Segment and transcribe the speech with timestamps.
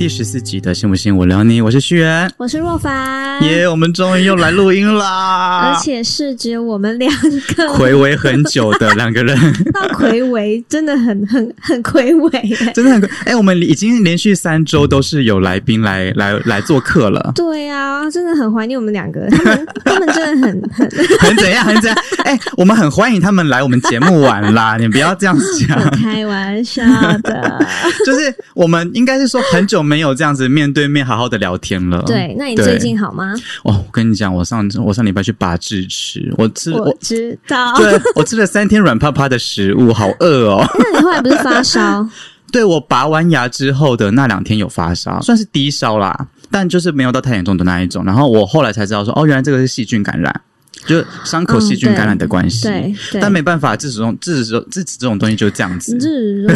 [0.00, 5.74] 第十四集的《信不信我撩你》，我是旭元，我是若凡，耶我们终于又来录音啦！
[5.74, 7.12] 而且是只有我们两
[7.54, 9.36] 个，暌违很久的两个人，
[9.74, 20.90] 到暌违真的很很很暌违，真的很哎、我们已经连续三周都是有来宾来来来做客了，对啊，真的很怀念我们两个，他们他们真的很很
[21.20, 21.98] 很怎样，很怎样？
[22.24, 25.36] 哎、我们很欢迎他们来我们节目玩啦，你不要这样
[25.68, 25.78] 讲。
[26.02, 26.82] 开玩笑
[27.22, 27.66] 的。
[28.06, 32.00] 就是我们应该是说很久没有这样子面对面好好的聊天了。
[32.06, 33.34] 对，那你最近好吗？
[33.64, 37.76] 哦，我跟你讲，我上我上礼拜去拔智齿，我吃我我知道。
[37.76, 40.64] 对我吃了三天软趴趴的食物，好饿哦。
[40.78, 42.08] 那你后来不是发烧？
[42.52, 48.04] 对我拔完牙之后的那两天有发烧，算是低烧啦，但就是没有到太严重的那一种。
[48.04, 50.40] 然后我后来才知道说，哦，原来这个是细菌感染，
[50.86, 52.66] 就是伤口细菌感染的关系。
[52.66, 55.96] 对对，但没办法，智齿这种智齿智齿这种东西就是这样子。
[55.98, 56.46] 日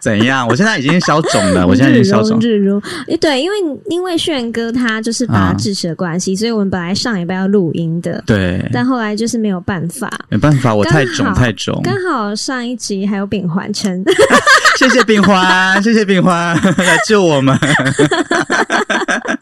[0.00, 0.46] 怎样？
[0.46, 2.38] 我现在已经消肿了，我现在已经消肿。
[2.40, 3.56] 日如诶对，因为
[3.90, 10.10] 因为炫哥他就是拔啊智齿的关系，所以我们本来上礼拜要录音的，对，但后来就是没有办法。
[10.28, 11.80] 没办法，我太肿太肿。
[11.82, 14.02] 刚好上一集还有丙环称，
[14.78, 17.58] 谢谢冰欢，谢谢冰欢来救我们。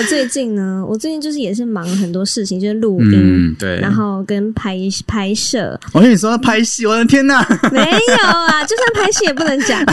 [0.00, 3.78] 那我最近呢，我最近就是也是忙很多事情，就是录音，嗯，对。
[3.80, 9.78] 然后跟拍拍摄，我跟你说拍戏，我的天呐，没有啊，就算拍戏也不能讲。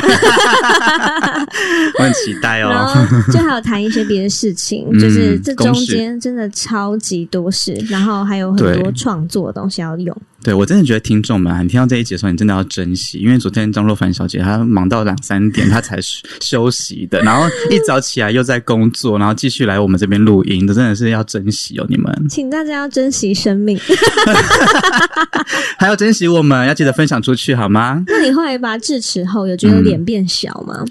[1.99, 2.87] 我很期待哦然哦。
[2.87, 10.15] 后就还有谈一些别的事情，嗯就是这中间真的超级多事，然后还有很多创作的东西要用。
[10.47, 23.77] 对我真的觉得听众们啊，你听到这一集的时候，你真的要珍惜，因为昨天张若凡小姐她忙到两三点，她才休 休息的，然后一早起来又在工作，然后继续来我们这边录音这，真的是要珍惜哦，你们请大家要珍惜生命。
[25.77, 28.01] 还要珍惜我们，要记得分享出去好吗？
[28.07, 30.85] 那你后来拔智齿后，有觉得脸变小吗？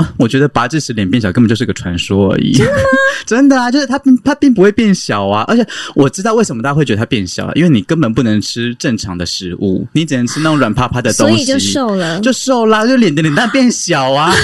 [0.00, 2.52] 哦，我觉得拔智齿脸变小根本就是个传说而已。
[2.52, 2.80] 真的吗？
[3.26, 12.20] 真的啊，就是它并它并不会变小啊，而且我知道为什么大家会觉得它变小了，因为你根本不能吃正常的食物，你只能吃那种软趴趴的东西，所以就瘦了。
[12.20, 14.32] 就瘦啦，就脸的脸蛋变小啊。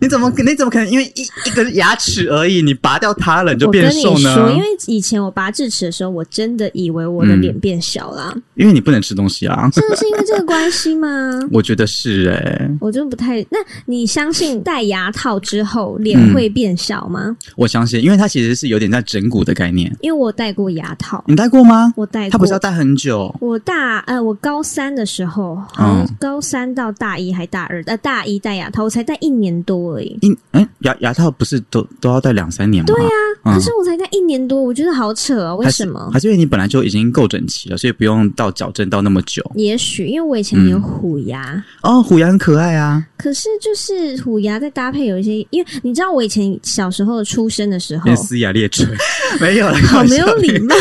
[0.00, 4.34] 你怎么你怎么可能因为一一个牙齿而已，你拔掉它了你就我跟你变瘦呢？
[4.34, 8.34] 说，因为以前我拔智齿的时候，我真的以为我的嗯脸变小了。
[8.54, 9.68] 因为你不能吃东西啊。
[9.72, 11.08] 真的是因为这个关系吗？
[11.50, 13.40] 我觉得是哎、我就不太……
[13.50, 17.36] 那你相信戴牙套之后脸嗯会变小吗？
[17.56, 19.94] 我相信，因为它其实是有点在整骨的概念。
[20.00, 21.92] 因为我戴过牙套，你戴过吗？
[21.96, 22.30] 我戴过。
[22.30, 23.34] 它不是要戴很久？
[23.40, 30.18] 我大呃，我高三的时候，好嗯像高三到大一还大二，呃，大一戴牙套，我才戴一年多而已。
[30.20, 32.86] 一哎、牙牙套不是都都要戴两三年吗？
[32.86, 33.10] 对呀、
[33.44, 36.20] 嗯可是我才戴一年多，我觉得好扯啊，为什么还？
[36.20, 39.42] 是因为你本来就已经够整齐了，所以不用到矫正到那么久。
[39.54, 43.06] 也许因为我以前嗯有虎牙，哦，虎牙很可爱啊。
[43.16, 48.86] 可是就是虎牙再搭配有一些，因为你知道我以前小时候出生的时候变，呲牙裂嘴，
[49.40, 50.74] 没有了，好没有礼貌，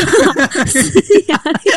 [0.66, 1.74] 呲牙咧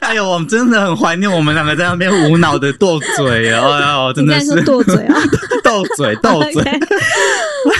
[0.00, 5.22] 哎呦，我们真的很怀念我们两个在那边无脑的斗嘴哦， 哎呦，真的是斗嘴啊？
[5.64, 6.62] 斗嘴斗嘴。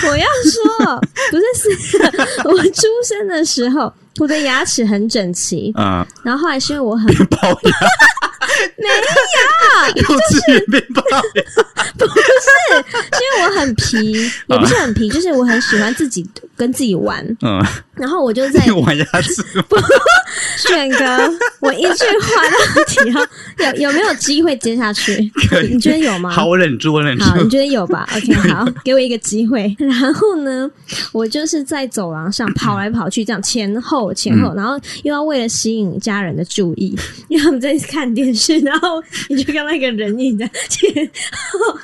[0.07, 1.45] 我要说，不是
[1.81, 1.99] 是，
[2.45, 7.73] 我出生的时候，我的牙齿很整齐，嗯，然后后来是因为我很龅牙，
[8.77, 11.45] 没有，就是不是，
[11.99, 14.13] 是因为我很皮，
[14.47, 16.27] 也不是很皮，就是我很喜欢自己
[16.57, 17.65] 跟自己玩，嗯，
[17.99, 19.65] 然后我就在你 玩牙齿吗，
[20.59, 21.05] 选哥，
[21.61, 25.31] 我一句话到底要有有没有机会接下去？
[25.71, 26.31] 你觉得有吗？
[26.31, 28.09] 好，我忍住，我忍住好，你，觉得有吧？
[28.15, 29.75] OK，好，给我一个机会。
[29.79, 30.71] 然后呢，
[31.13, 36.97] 我就是在走廊上跑来跑去，这样前后前嗯后，然后又要为了吸引家人的注意，
[37.29, 40.91] 因为他们在看电视，然后你就看到一个人影在前
[41.59, 41.79] 后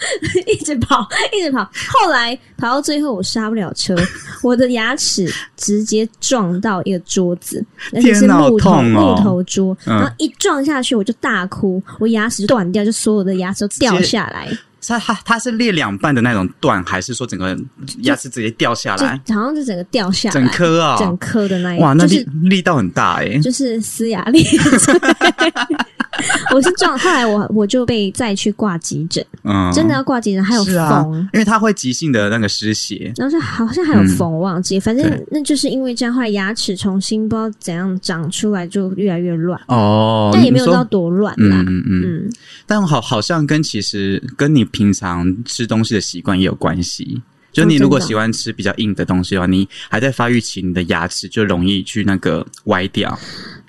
[0.46, 1.68] 一直跑，一直跑。
[1.88, 3.94] 后来跑到最后，我刹不了车，
[4.42, 14.48] 我的牙齿直接撞到一个桌子，而且是木头、木头桌，嗯然后一撞下去，我就大哭，我牙齿就断掉，就所有的牙齿都掉下来。
[14.86, 17.56] 它它它是裂两半的那种断，还是说整个
[18.02, 20.98] 牙齿直接掉下来，好像是整个掉下来，整颗啊？
[20.98, 24.94] 整颗的那一哇，那力就是力道很大哎，就是撕牙咧嘴。
[26.54, 41.56] 我是撞，后来我我就被再去挂急诊，嗯，真的要挂急诊，还有是啊缝。，因为它会急性的那个失血，然后是好像还有缝，我忘记，反正对那就是因为这样，后来牙齿重新不知道怎样长出来，就越来越乱，哦，但也没有到多乱啦。
[41.60, 42.32] 嗯嗯嗯，嗯，
[42.66, 47.20] 但好好像跟其实跟你平常吃东西的习惯也有关系。
[47.52, 53.16] 就哦你如果真的喜欢吃比较硬的东西的话，你还在发育期，你的牙齿就容易去那个歪掉。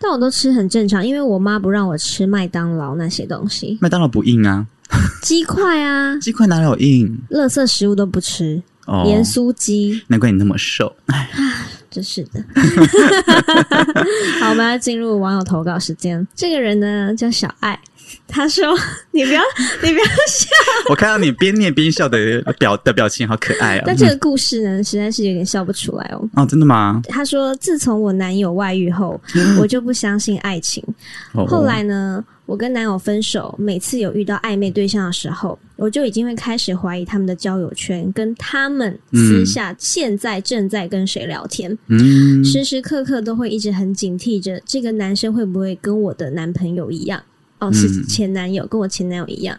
[0.05, 3.75] 但我都吃很正常，因为我妈不让我吃麦当劳那些东西。
[3.81, 4.63] 麦当劳不硬啊，
[5.23, 7.17] 鸡块啊， 鸡块哪有硬？
[7.31, 10.95] 垃圾食物都不吃，哦，盐酥鸡，难怪你那么瘦。
[11.07, 11.27] 哎，
[11.89, 12.45] 真是的。
[14.41, 16.27] 好，我们要进入网友投稿时间。
[16.35, 17.79] 这个人呢叫小爱，
[18.27, 18.75] 他说
[19.11, 19.41] ：“你不要，
[19.83, 20.47] 你不要笑。
[20.89, 23.83] 我看到你边念边笑的表的表情，好可爱”啊！
[23.85, 26.29] 但这个故事呢，实在是有点笑不出来哦。
[26.35, 27.01] 哦，真的吗？
[27.07, 29.19] 他说：“自从我男友外遇后，
[29.59, 30.83] 我就不相信爱情。
[31.33, 47.21] 哦后来呢，我跟男友分手，每次有遇到暧昧对象的时候，我就已经会开始怀疑他们的交友圈，跟他们私下现在正在跟谁聊天，嗯，时时刻刻都会一直很警惕着这个男生会不会跟我的男朋友一样，
[47.59, 49.57] 哦，是嗯前男友，跟我前男友一样。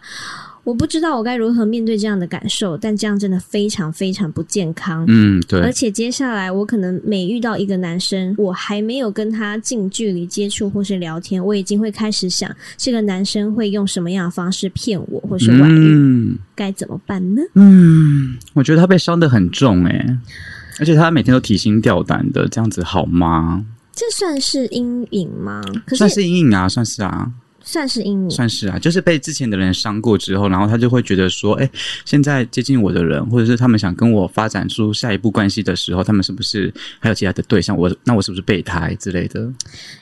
[0.63, 5.05] 我不知道我该如何面对这样的感受，但这样真的非常非常不健康。
[5.07, 17.41] 嗯，对而，且接下来我可能每遇到一个男生，我还没有跟他近距离接触或是聊天，我已经会开始想这个男生会用什么样的方式骗我或是外遇，嗯该怎么办呢？
[17.53, 20.19] 嗯，我觉得他被伤得很重哎、
[20.81, 23.63] 而且他每天都提心吊胆的，这样子好吗？
[23.93, 25.61] 这算是阴影吗？
[25.85, 27.31] 可算是是阴影啊，算是啊，
[27.67, 31.69] 算是阴影，算是啊，就是被之前的人伤过之后，然后他就会觉得说，哎，
[32.05, 37.77] 现在接近我的人，或者是他们想跟我发展出下一步关系的时候，他们是不是还有其他的对象？
[37.77, 39.41] 我那我是不是备胎之类的？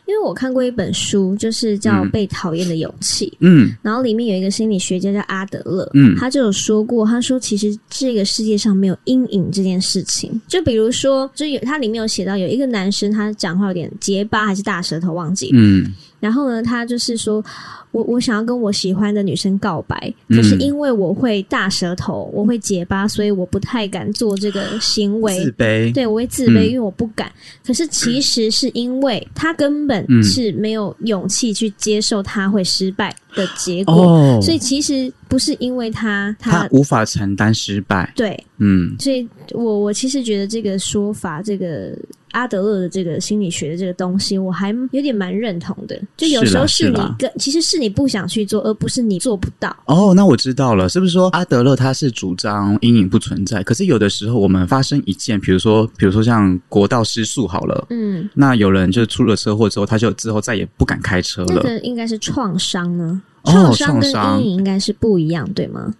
[0.05, 3.25] 因为我看过一本书，就是叫《嗯被讨厌的勇气》。
[3.39, 10.39] 嗯然后里面有一个心理学家叫阿德勒，嗯他就有说过，他说其实这个世界上没有阴影这件事情。
[10.47, 15.49] 就比如说，就有他里面有写到有一个男生，他讲话有点结巴还是大舌头，忘记。
[15.53, 17.43] 嗯然后呢，他就是说
[17.91, 25.51] 我我想要跟我喜欢的女生告白，嗯可是因为我会大舌头，我会结巴，所以我不太敢做这个行为自。
[25.51, 27.31] 卑，对，我会自卑，嗯因为我不敢。
[27.65, 38.11] 可是其实是因为他根本嗯是没有勇气去接受他会失败的结果，哦，所以其实不是因为他他他无法承担失败。
[38.15, 41.97] 对，嗯所以我我其实觉得这个说法，这个
[42.35, 45.97] 阿德勒的这个心理学的这个东西，我还有点蛮认同的。
[46.17, 49.73] 就有时候是你跟其实是你不想去做，而不是你做不到。
[49.85, 53.63] 哦，那我知道了，是不是说阿德勒他是主张阴影不存在？
[53.63, 61.53] 可是有的时候我们发生一件，比如说，比如说像国道失速好了，嗯，那有人就出了车祸之后，他就之后再也不敢开车了。
[61.55, 63.21] 那个应该是创伤呢。
[63.43, 65.93] 哦创伤跟创伤阴影应该是不一样，对吗？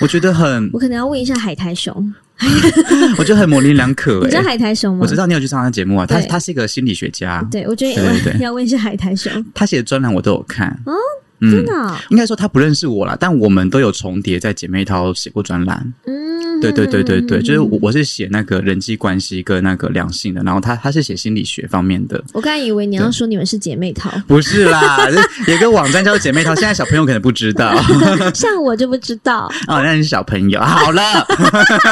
[0.00, 2.12] 我觉得很我，可能要问一下海苔熊，
[3.18, 4.24] 我觉得很模棱两可、欸。
[4.26, 5.00] 你知道海苔熊吗？
[5.02, 10.68] 我知道你有去上他节目啊，他他是一个心理学家，对，我觉得 要问一下海苔熊，他写的专栏我都有看。
[10.86, 10.92] 哦
[11.44, 15.92] 嗯真的哦、应该说他不认识我啦，但我们都有重叠在姐妹淘写过专栏。
[16.06, 17.84] 嗯，对对对对对，就是我嗯。
[17.84, 22.22] 我是写那个人际关系跟那个两性的，然后他他是写心理学方面的。
[22.32, 25.06] 我刚才以为你要说你们是姐妹淘，不是啦，
[25.44, 27.74] 这有个网站叫做姐妹淘，现在小朋友可能不知道
[28.32, 29.52] 像我就不知道。
[29.68, 30.58] 哦，那是小朋友。
[30.60, 31.02] 好了，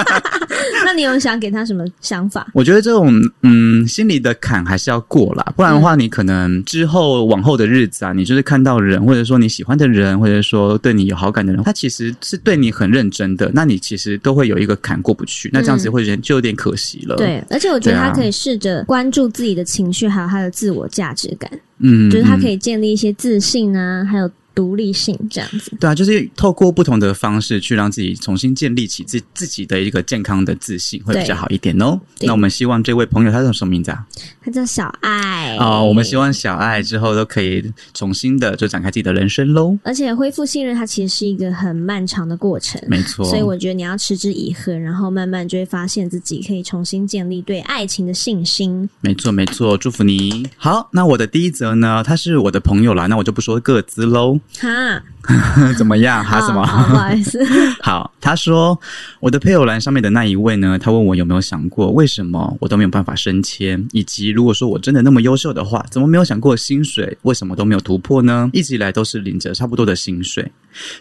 [0.84, 2.46] 那你有想给他什么想法？
[2.54, 3.12] 我觉得这种
[3.42, 21.50] 嗯心里的坎还是要过啦，不然的话，你可能之后往后的日子啊，你就是看到人，或者说你喜欢的人，或者说对你有好感的人，他其实是对你很认真的，那你其实都会有一个坎过不去，那这样子会人就有点可惜了。，对，而且我觉得他可以试着关注自己的情绪，还有他的自我价值感，
[21.80, 22.48] 嗯，就是他可。
[22.48, 25.76] 以建立一些自信啊，还有独立性这样子。
[25.80, 32.00] 对啊，就是透过不同的方式去让自己重新建立起自自己的一个健康的自信，会比较好一点哦。
[32.20, 34.06] 那我们希望这位朋友他叫什么名字啊？
[34.44, 37.62] 他叫小爱哦，我们希望小爱之后都可以
[37.94, 39.78] 重新的就展开自己的人生喽。
[39.82, 42.80] 而且恢复信任，它其实是一个很漫长的过程。
[42.88, 48.88] 没错，所以我觉得你要持之以恒，然后慢慢就会发现自己可以重新建立对爱情的信心。
[49.00, 50.46] 没错没错，祝福你。
[50.56, 54.38] 好，那我的第一则呢，他是我的朋友啦，那我就不说各自喽。
[54.60, 55.02] 哈，
[55.78, 56.24] 怎么样？
[56.24, 56.62] 哈什么？
[56.62, 57.38] 不好意思，
[57.82, 58.78] 好，他说
[59.20, 68.50] 我的配偶栏上面的那一位呢，他问我有没有想过为什么我都没有办法升迁，以及如果说我真的那么优秀的话，怎么没有想过薪水为什么都没有突破呢？
[68.52, 70.50] 一直以来都是领着差不多的薪水，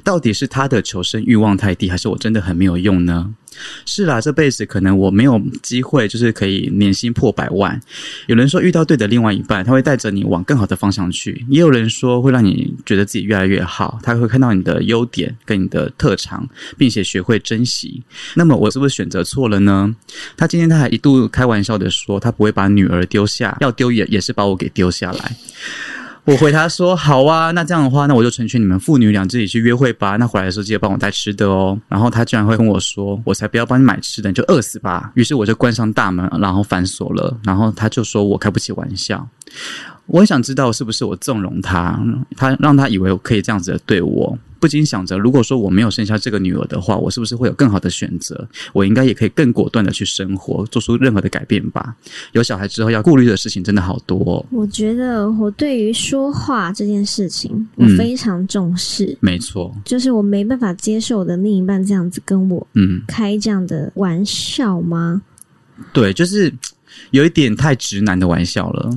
[0.03, 3.33] 到底是他的求生欲望太低，还是我真的很没有用呢？
[3.85, 7.77] 是啦，这辈子可能我没有机会，就是可以年薪破百万。
[8.27, 18.01] 有人说遇到对的另外一半，他会带着你往更好的方向去；也有人说会让你觉得自己越来越好，他他会看到你的优点跟你的特长，并且学会珍惜。
[18.35, 19.93] 那么我是不是选择错了呢？
[20.37, 25.35] 他今天他还一度开玩笑的说，他不会把女儿丢下，要丢也也是把我给丢下来。
[26.23, 30.17] 我回他说：“好啊，那这样的话，那我就成全你们父女俩自己去约会吧。
[30.17, 37.35] 那回来的时候记得帮我带吃的哦。”然后他居然会跟我说：“我才不要帮你买吃的，你就饿死吧。”于是我就关上大门，然后反锁了。
[37.43, 39.27] 然后他就说我开不起玩笑。
[40.11, 41.99] 我很想知道是不是我纵容他，
[42.35, 44.37] 他让他以为我可以这样子的对我。
[44.59, 48.47] 不禁想着，如果说我没有生下这个女儿的话，我是不是会有更好的选择？
[48.73, 51.95] 我应该也可以更果断的去生活，做出任何的改变吧。
[52.33, 54.45] 有小孩之后要顾虑的事情真的好多、哦。
[54.51, 59.17] 我觉得我对于说话这件事情，我嗯非常重视。
[59.19, 65.23] 没错，就是我没办法接受我的另一半这样子跟我嗯，开这样的玩笑吗？
[65.91, 66.53] 对，就是
[67.09, 68.89] 有一点太直男的玩笑了，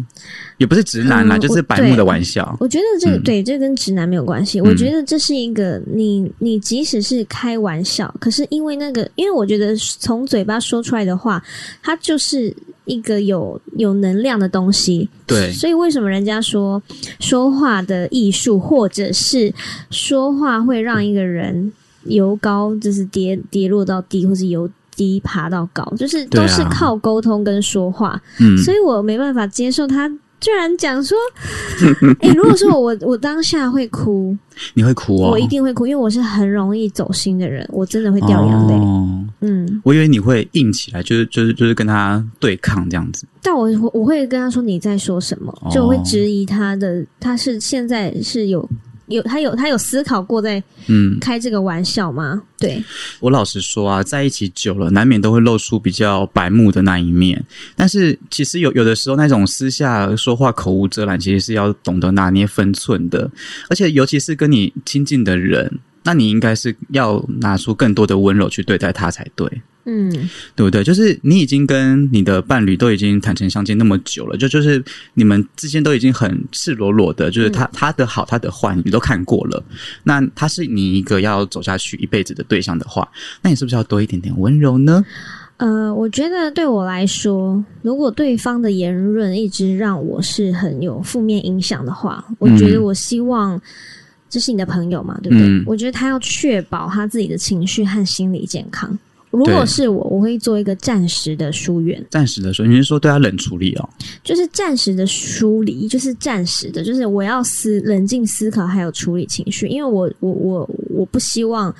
[0.58, 2.56] 也不是直男啦，嗯就是白目的玩笑。
[2.60, 4.60] 我觉得这个、嗯对，这跟直男没有关系。
[4.60, 11.42] 嗯我觉得这是一个你你即使是开玩笑，可是因为那个，因为我觉得从嘴巴说出来的话，
[11.82, 15.08] 它就是一个有有能量的东西。
[15.26, 16.82] 对所以为什么人家说
[17.18, 19.52] 说话的艺术，或者是
[19.90, 21.72] 说话会让一个人
[22.04, 28.20] 由高就是跌跌落到低，或是由低爬到高，就是都是靠沟通跟说话。
[28.40, 30.08] 嗯，所以我没办法接受他
[30.40, 31.16] 居然讲说，
[32.20, 34.36] 哎、如果说我我当下会哭，
[34.74, 38.74] 你会哭哦，我一定会哭，因为我是很容易走心的人，我真的会掉眼泪。
[38.74, 43.26] 哦嗯，我以为你会硬起来，就是就是就是跟他对抗这样子。
[43.42, 48.68] 但我我我会跟他说你在说什么，哦就我会质疑他的，他是现在是有。
[49.06, 52.42] 有他有他有思考过在嗯，开这个玩笑吗？
[52.58, 52.82] 对，
[53.20, 57.44] 我老实说啊，在一起久了，难免都会露出比较白目的那一面。
[57.76, 63.30] 但是其实有有的时候，那种私下说话口无遮拦，其实是要懂得拿捏分寸的。
[63.68, 69.62] 而且尤其是跟你亲近的人，那你应该是要拿出更多的温柔去对待他才对。
[69.86, 70.10] 嗯，
[70.56, 70.82] 对不对？
[70.82, 79.62] 就是你已经跟你的伴侣都已经坦诚相见那么久了，就就是你们之间都已经很赤裸裸的，就是他、他的好，他的坏，你都看过了。
[80.02, 83.06] 那他是你一个要走下去一辈子的对象的话，
[83.42, 85.04] 那你是不是要多一点点温柔呢？
[85.58, 93.60] 呃，我觉得对我来说，如果对方的言论一直让我是很有负面影响的话，我觉得嗯我希望
[94.28, 95.46] 这是你的朋友嘛，对不对？
[95.46, 98.98] 嗯我觉得他要确保他自己的情绪和心理健康。
[99.36, 103.88] 如果是我，我会做一个暂时的疏远，暂时的说，你是说对他冷处理哦？
[104.22, 111.74] 就是暂时的疏离，就是暂时的，就是我要思冷静思考，还有处理情绪，因为我我我我不希望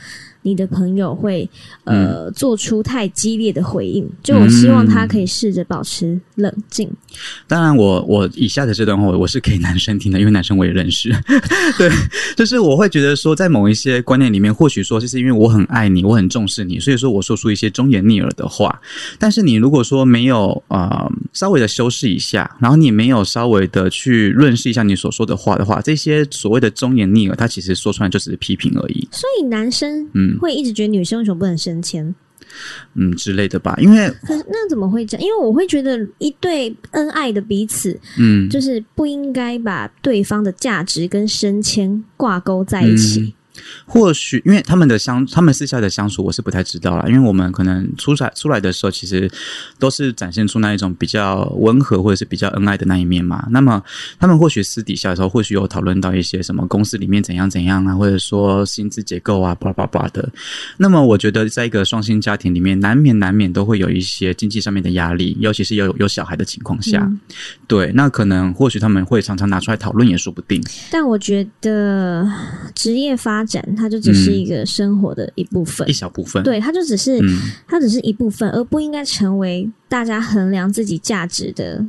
[0.45, 1.49] 你的朋友会
[1.85, 6.89] 呃、做出太激烈的回应，就我希望他可以试着保持冷静。
[7.47, 11.11] 当然我，我以下的这段话我是给男生听的，因为男生我也认识。
[11.77, 11.91] 对，
[12.37, 18.81] 就是我会觉得说，在某一些观念里面，或许说就是因为我很爱你，我很重视你，所以说我说出一些忠言逆耳的话。
[19.19, 32.15] 但是你如果说没有呃稍微的修饰一下，然后你没有稍微的去润饰一下你所说的话的话，这些所谓的忠言逆耳，它其实说出来就只是批评而已，所以男生嗯会一直觉得女生为什么不能升迁？
[32.95, 33.75] 嗯之类的吧。
[33.81, 35.27] 因为可是那怎么会这样？
[35.27, 43.21] 因为我会觉得一对恩爱的彼此，嗯，就是不应该把对方的价值跟升迁挂钩在一起。
[43.21, 43.33] 嗯
[43.87, 47.05] 或许因为他们的相，他们私下的相处，我是不太知道啦。
[47.09, 49.31] 因为我们可能出来出来的时候，其实
[49.79, 53.47] 都是展现出那一种比较温和或者是比较恩爱的那一面嘛。
[53.51, 53.83] 那么
[54.19, 60.29] 他们或许私底下的时候，或许有讨论到一些什么公司里面怎样怎样啊，或者说薪资结构啊，巴拉巴拉的。
[60.77, 67.21] 那么我觉得，在一个双薪家庭里面，难免难免都会有一些经济上面的压力，尤其是有有小孩的情况下，嗯
[67.67, 70.63] 对，那可能或许他们会常常拿出来讨论，也说不定。
[70.91, 72.27] 但我觉得
[72.75, 75.89] 职业发展，它就只是一个生活的一部分。
[75.89, 77.39] 一小部分，对，它就只是、嗯。
[77.67, 81.85] 它只是一部分，而不应该成为大家衡量自己价值的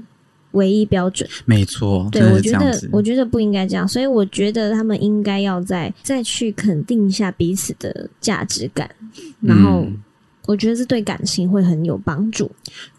[0.51, 1.29] 唯一标准。
[1.45, 2.79] 没错，对我觉得。
[2.91, 8.89] 我觉得不应该这样，所以我觉得他们应该要再再去肯定一下彼此的价值感，
[9.41, 10.01] 然后嗯
[10.47, 12.49] 我觉得这对感情会很有帮助。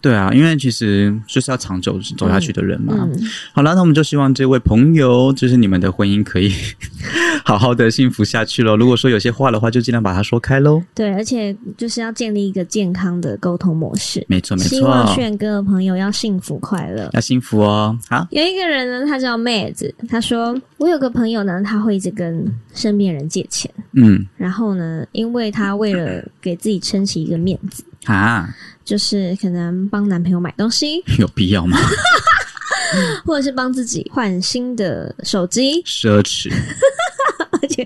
[0.07, 2.95] 对啊，因为其实就是要长久走下去的人嘛。
[2.97, 3.13] 嗯，
[3.53, 6.53] 好了，那我们就希望这位朋友，就是你们的婚姻可以
[7.45, 8.77] 好好的幸福下去喽。
[8.77, 10.81] 如果说有些话的话，就尽量把它说开喽。
[10.95, 14.25] 对，而且就是要建立一个健康的沟通模式。
[14.29, 17.11] 没错，没错希望，炫哥的朋友要幸福快乐。
[17.13, 17.99] 要幸福哦。
[18.09, 28.49] 好，有一个人呢，他叫妹子，他说我有个朋友呢，他会一直跟身边人借钱，嗯，然后呢，因为他为了给自己撑起一个面子，啊，
[28.85, 31.79] 就是可能帮男朋友买东西， 有必要吗？
[33.25, 36.53] 或者是帮自己换新的手机，奢侈，
[37.61, 37.85] 而且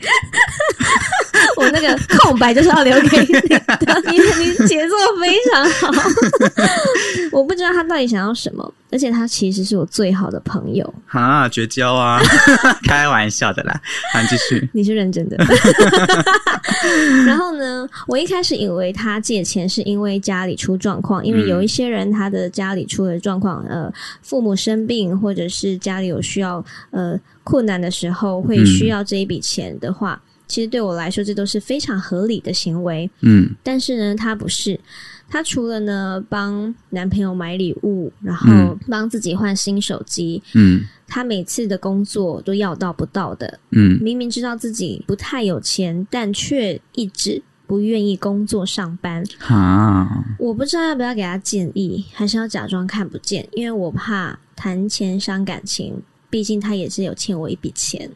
[1.60, 5.90] 我那个空白就是要留给你的， 你你节奏非常好。
[7.30, 10.94] 我不知道他到底想要什么，而且他其实是我最好的朋友。
[11.08, 12.20] 啊，绝交啊！
[12.88, 13.80] 开玩笑的啦。
[14.12, 14.68] 好，你继续。
[14.72, 15.36] 你是认真的。
[17.26, 30.20] 然后呢，我一开始以为他借钱是因为家里出状况，因为有一些人他的家里出了状况，呃，父母生病或者是家里有需要呃困难的时候，会需要这一笔钱的话。
[30.50, 33.08] 其实对我来说这都是非常合理的行为。
[33.20, 34.78] 嗯但是呢，她不是。
[35.32, 43.60] 她除了呢帮男朋友买礼物，然后嗯帮自己换新手机，嗯她每次的工作都要到不到的。
[43.70, 49.24] 嗯明明知道自己不太有钱，但却一直不愿意工作上班。
[49.38, 56.02] 哈，我不知道要不要给他建议，还是要假装看不见，因为我怕谈钱伤感情。
[56.28, 58.08] 毕竟他也是有欠我一笔钱，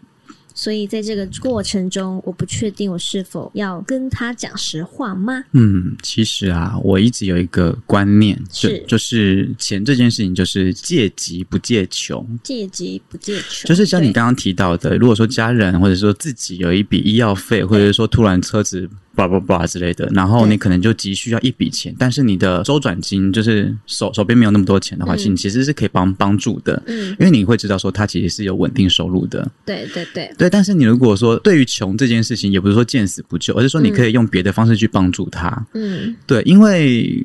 [0.56, 5.44] 所以在这个过程中，我不确定我是否要跟他讲实话吗？
[5.52, 12.24] 嗯，其实啊，我一直有一个观念，就是就是钱这件事情，就是借急不借穷。
[12.44, 25.16] 借急不借穷，就是像你对刚刚提到的，如果说家人或者说自己有一笔医药费，或者是说突然车子叭叭叭之类的，然后你可能就急需要一笔钱，但是你的周转金就是手手边没有那么多钱的话，嗯。
[25.16, 29.50] 其实你其实是可以帮帮助的，嗯，因为你会知道说他其实是有稳定收入的。
[29.64, 35.66] 对对对，对，但是你如果说对于穷这件事情，也不是说见死不救，而是说你可以用别的方式去帮助他。
[35.74, 36.14] 嗯。
[36.26, 37.22] 对，因为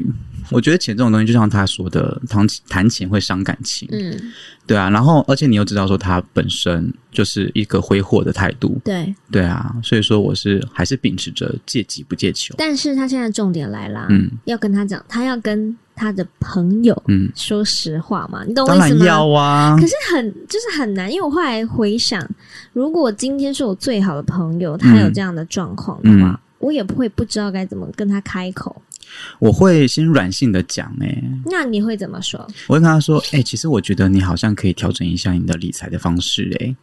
[0.51, 3.87] 我觉得钱这种东西，就像他说的，谈谈钱会伤感情。
[3.91, 4.19] 嗯，
[4.65, 9.13] 对啊，然后而且你又知道说他本身就是一个挥霍的态度，对。
[9.31, 12.55] 对啊，所以说我是还是秉持着借急不借穷。
[12.57, 19.05] 但是他现在重点来啦，嗯要跟他讲，他要跟他的朋友嗯，说实话嘛，你懂我意思吗？
[19.05, 22.27] 要啊可，是很就是很难，因为我后来回想，
[22.73, 28.81] 如果今天是我最好的朋友，他有这样的状况的话，嗯我也不会不知道该怎么跟他开口。
[29.39, 32.39] 我会先软性的讲，哎，那你会怎么说？
[32.67, 36.75] 我会跟他说，哎、其实我觉得你好像可以调整一下你的理财的方式、哎，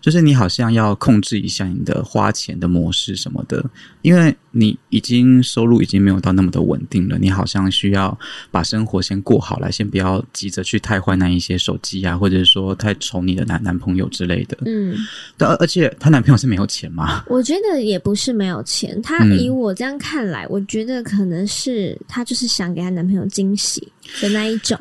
[0.00, 3.64] 就是你好像要控制一下你的花钱的模式什么的，
[4.02, 8.16] 因为你已经收入已经没有到那么的稳定了，你好像需要
[8.50, 14.56] 把生活先过好来，先不要急着去太换那一些手机啊，或者是说太宠你的男男朋友之类的。
[14.66, 14.96] 嗯，
[15.36, 19.38] 但而而且她男朋友是没有钱吗，我觉得也不是没有钱，他嗯。
[19.38, 21.67] 以我这样看来，我觉得可能是
[22.06, 23.86] 她就是想给她男朋友惊喜
[24.20, 24.78] 的那一种，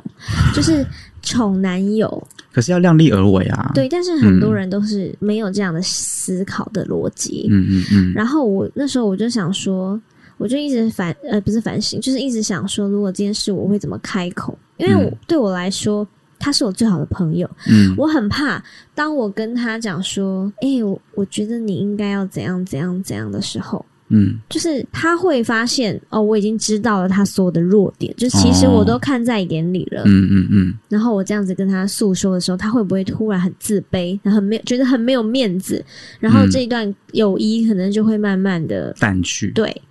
[0.54, 0.86] 就是
[1.22, 2.28] 宠男友。
[2.52, 7.48] 可是要量力而为啊。，对，但是很多人都是没有这样的思考的逻辑。
[7.52, 10.02] 嗯嗯嗯，然后我那时候我就想说，
[10.38, 14.58] 我就一直反呃不是反省，就是一直想说，如果这件事我会怎么开口？
[14.78, 16.08] 因为我、嗯对我来说，
[16.40, 18.64] 他是我最好的朋友，嗯我很怕
[18.96, 23.86] 当我跟他讲说，哎、我我觉得你应该要怎样怎样怎样的时候。
[24.10, 30.04] 嗯就是他会发现哦，我已经知道了他所有的弱点，就其实哦我都看在眼里了。
[30.06, 35.84] 嗯嗯嗯，然后我这样子跟他诉说的时候，他会不会突然很自卑，然后很没有觉得很没有面子，
[36.20, 39.52] 然后嗯这一段友谊可能就会慢慢的淡去。
[39.52, 39.82] 对，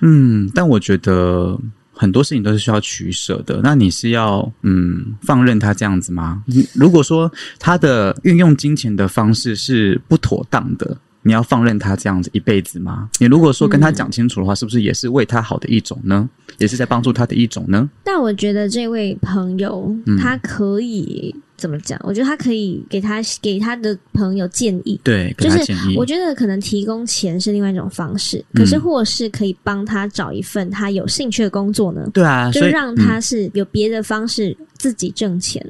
[0.00, 1.58] 嗯，但我觉得
[1.92, 3.60] 很多事情都是需要取舍的。
[3.62, 6.44] 那你是要嗯放任他这样子吗？
[6.48, 10.94] 嗯如果说他的运用金钱的方式是不妥当的。
[11.22, 13.08] 你要放任他这样子一辈子吗？
[13.18, 16.28] 你如果说跟他讲清楚的话，是不是也是为他好的一种呢？
[16.58, 17.88] 也是在帮助他的一种呢？
[18.04, 21.98] 但我觉得这位朋友、嗯他可以怎么讲？
[22.02, 25.00] 我觉得他可以给他给他的朋友建议。
[25.04, 25.96] 对，给就是他建议。
[25.96, 35.64] 我觉得可能提供钱是另外一种方式，嗯可是或是可以帮他找一份他有兴趣的工作呢，对啊，就让他是有别的方式自己挣钱。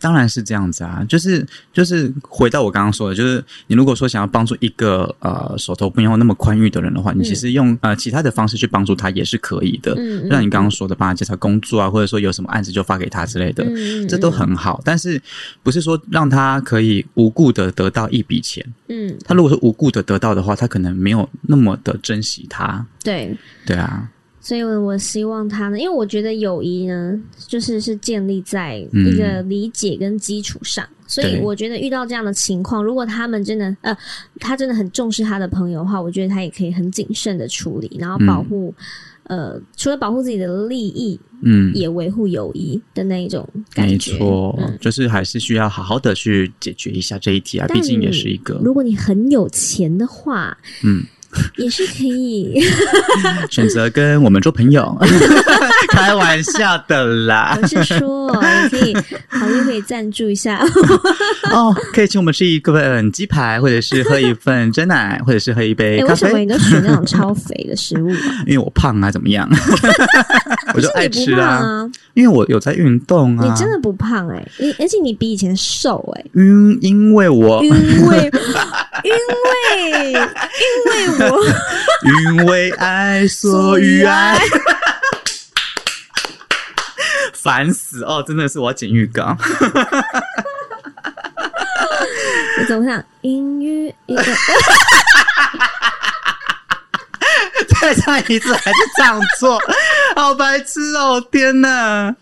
[0.00, 9.94] 当然是这样子啊，就是就是回到我刚刚说的，就是你如果说想要帮助一个呃手头不用那么宽裕的人的话，你其实用呃其他的方式去帮助他也是可以的。
[9.96, 14.80] 嗯，嗯像你刚刚说的，帮他介绍工作啊，或者说有什么案子就发给他之类的，嗯这都很好。
[14.84, 15.20] 但是
[15.62, 18.64] 不是说让他可以无故的得到一笔钱？
[18.88, 22.84] 嗯，他如果说无故的得到的话，他可能没有那么的珍惜他。
[23.02, 23.36] 对。
[23.66, 24.08] 对啊，
[24.48, 30.88] 所以我希望他呢，因为我觉得友谊呢，就是是建立在嗯一个理解跟基础上。
[31.06, 33.94] 所以我觉得遇到这样的情况，如果他们真的呃，
[34.40, 38.72] 他真的很重视他的朋友的话，我觉得他也可以很谨慎的处理，然后保护、
[39.24, 41.70] 呃，除了保护自己的利益，嗯。
[41.74, 44.18] 也维护友谊的那一种感觉没。
[44.18, 51.04] 错，嗯就是还是需要好好的去解决一下这一题啊，毕竟也是一个如果你很有钱的话，嗯，
[51.56, 52.62] 也是可以。
[53.50, 54.96] 选择跟我们做朋友，
[55.90, 57.66] 开玩笑的啦我。
[57.66, 58.92] 是说，也可以
[59.28, 60.58] 考虑可以赞助一下。
[61.52, 66.26] 哦，可以请我们吃一份鸡排，或者是喝一份真奶，或者是喝一杯哎、咖啡。
[66.26, 68.44] 为什么你都选那种超肥的食物啊？
[68.46, 69.48] 因为我胖啊，怎么样？
[70.78, 73.44] 我就爱吃啊，啊，因为我有在运动啊。
[73.44, 78.30] 你真的不胖哎、你而且你比以前瘦哎、因因为我因为
[79.04, 80.20] 因为因
[80.86, 81.44] 为我
[82.38, 84.38] 因为爱所以爱，
[87.34, 88.22] 烦死哦！
[88.26, 89.36] 真的是我要剪浴缸。
[92.60, 94.22] 我怎么想英语一个
[97.80, 99.56] 再唱一次还是唱错，
[100.18, 101.24] 好白痴哦！
[101.30, 102.12] 天哪！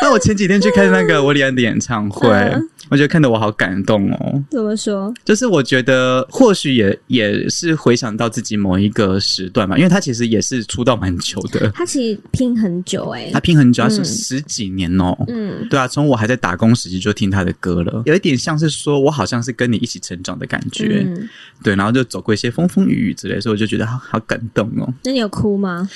[0.00, 4.44] 那我前几天去看那个 维里安的演唱会，嗯我觉得看得我好感动哦。
[4.50, 5.12] 怎么说？
[5.24, 15.16] 就是我觉得或许也也是回想到自己某一个时段嘛，因为他其实也是出道蛮久的，他其实拼很久哎、他拼很久，他是嗯十几年哦。
[15.26, 21.28] 嗯，对啊，从我还在打工时期就听他的歌了，有一点像是说我好像是跟你一起成长的感觉，嗯，
[21.64, 25.88] 对，然后就走过一些风风雨雨之类，所以我就觉得好好感动哦，那你有哭吗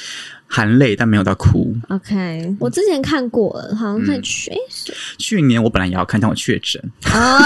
[0.49, 1.75] 含泪但没有到哭。
[1.89, 4.57] ？OK，我之前看过了，好像嗯在去诶
[5.19, 6.81] 去年我本来也要看，但我确诊，
[7.13, 7.41] 啊，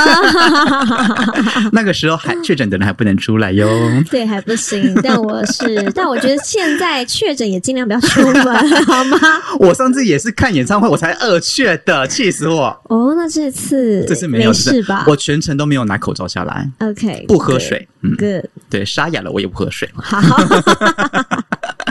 [1.72, 3.68] 那个时候还确诊的人还不能出来哟。
[4.10, 4.94] 对，还不行。
[5.02, 8.44] 但我是， 但我觉得现在确诊也尽量不要出门，
[8.86, 9.18] 好吗？
[9.58, 12.66] 我上次也是看演唱会，我才二确的，气死我！
[12.88, 17.86] 哦，那这次这次没有事吧我全程都没有拿口罩下来，？OK，不喝水。
[18.02, 19.88] 嗯，Good，对，沙哑了我也不喝水。
[19.94, 20.18] 好，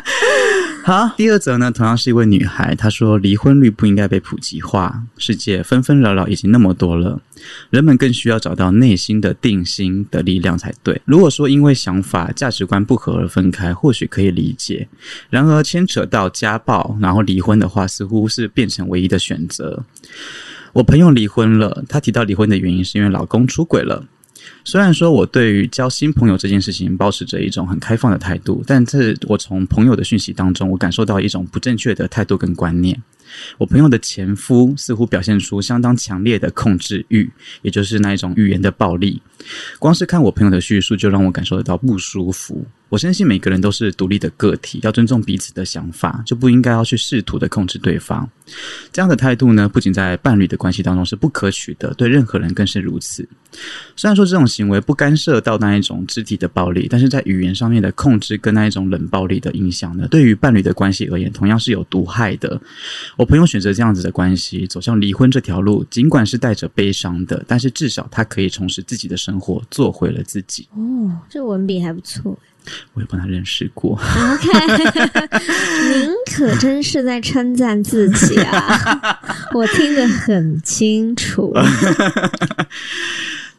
[0.84, 7.22] 好，第二则呢，同样是一位女孩，她说离婚率不应该被普及化，世界纷纷扰扰已经那么多了，
[7.69, 11.00] 人们更需要找到内心的定心的力量才对。
[11.06, 14.88] 如果说因为想法、价值观不合而分开，或许可以理解，
[15.30, 19.84] 然而牵扯到家暴，然后离婚的话，似乎是变成唯一的选择。
[20.74, 24.04] 我朋友离婚了，她提到离婚的原因是因为老公出轨了。
[24.63, 33.02] 虽然说我对于交新朋友这件事情保持着一种很开放的态度，但是我从朋友的讯息当中，我感受到一种不正确的态度跟观念。
[33.58, 37.30] 我朋友的前夫似乎表现出相当强烈的控制欲，
[37.62, 39.22] 也就是那一种语言的暴力。
[39.80, 42.65] 光是看我朋友的叙述，就让我感受得到不舒服。
[42.89, 48.28] 我相信每个人都是独立的个体，要尊重彼此的想法，就不应该要去试图的控制对方。
[48.92, 53.28] 这样的态度呢，不仅在伴侣的关系当中是不可取的，对任何人更是如此。
[53.96, 62.60] 虽然说这种行为不干涉到那一种肢体的暴力，但是在语言上面的控制跟那一种冷暴力的影响呢，对于伴侣的关系而言，同样是有毒害的。
[63.19, 70.65] 我朋友选择这样子的关系，走向离婚这条路，尽管是带着悲伤的，但是至少他可以重拾自己的生活，做回了自己。
[70.71, 72.39] 哦，这文笔还不错。
[72.93, 74.47] 我也帮他认识过，OK，
[75.91, 79.19] 您可真是在称赞自己啊！
[79.53, 81.53] 我听得很清楚。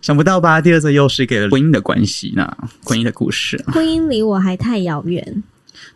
[0.00, 0.58] 想不到吧？
[0.58, 3.62] 第二则又是给了婚姻的关系呢，婚姻的故事。
[3.66, 5.42] 婚姻离我还太遥远，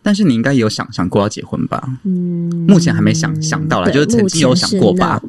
[0.01, 1.99] 但是你应该有想想过要结婚吧？
[2.03, 5.21] 嗯，目前还没想想到了，就是曾经有想过吧？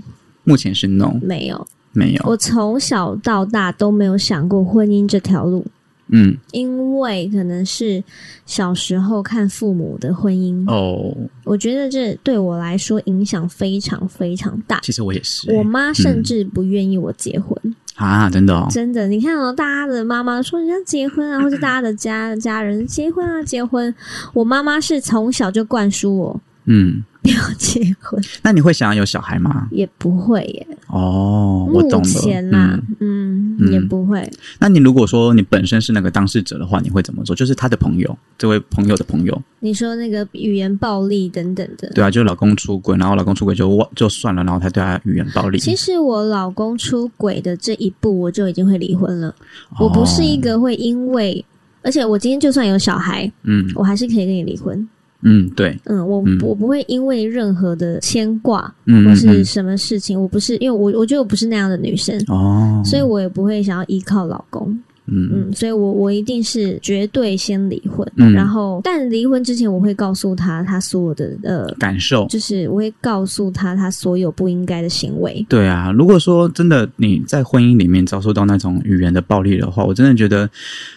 [0.45, 2.23] 目前是 no，没有，没有。
[2.25, 5.67] 我从小到大都没有想过婚姻这条路，
[6.09, 8.03] 嗯，因为可能是
[8.47, 14.79] 小时候看父母的婚姻，哦，我觉得这对我来说影响非常非常大。
[14.83, 23.93] 其实我也是、我妈甚至不愿意我结婚，啊，真的哦，真的，你看哦，大家的妈妈说人家结婚啊，或者大家的家家人结婚啊，结婚。
[24.35, 29.69] 我妈妈是从小就灌输我嗯，不要结婚，那你会想要有小孩吗？
[29.71, 30.67] 也不会耶。
[30.89, 32.21] 哦，我懂目了。
[32.21, 33.26] 前啦嗯，，嗯，
[33.59, 34.29] 嗯也不会。
[34.59, 37.35] 那你如果说你本身是那个当事者的话，你会怎么做？
[37.35, 45.59] 就是他的朋友，这位朋友的朋友，你说那个语言暴力等等的，对啊，就是老公出轨，然后老公出轨就忘就算了，然后他对他语言暴力。
[45.59, 49.35] 其实我老公出轨的这一步，我就已经会离婚了。
[49.79, 51.45] 我不是一哦，个会因为，
[51.83, 54.89] 而且我今天就算有小孩，嗯我还是可以跟你离婚。
[55.29, 56.39] 嗯，对，嗯，我、嗯。
[56.41, 64.79] 我不会因为任何的牵挂或是什么事情，我不是因为我我觉得我不是那样的女生，哦，所以我也不会想要依靠老公。
[65.07, 72.27] 嗯嗯，所以我我一定是绝对先离婚，嗯然后但离婚之前我会告诉他他所有的呃，感受。
[72.29, 75.45] 就是我会告诉他他所有不应该的行为。
[75.49, 80.49] 对啊，如果说真的你在婚姻里面遭受到那种语言的暴力的话，我真的觉得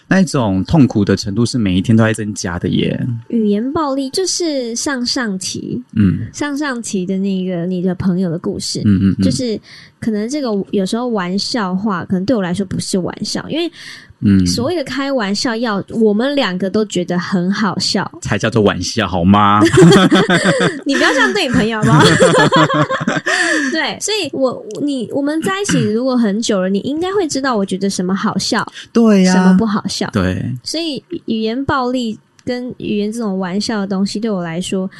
[0.08, 3.06] 那种痛苦的程度是每一天都在增加的耶。
[3.28, 9.58] 语言暴力就是上上期嗯上上期的那个你的朋友的故事，嗯嗯，嗯就是
[10.00, 13.70] 可能这个有时候玩笑话，可能对我来说不是玩笑，因为
[14.22, 19.60] 嗯，所谓的开玩笑要我们两个都觉得很好笑，才叫做玩笑好吗？
[20.84, 22.04] 你不要这样对你朋友好不好？
[23.72, 30.08] 对，所以我你我们在一起如果很久了，你应该会知道我觉得什么好笑，对呀、什么不好笑。
[30.12, 34.90] 对，所以语言暴力跟语言这种玩笑的东西，对我来说，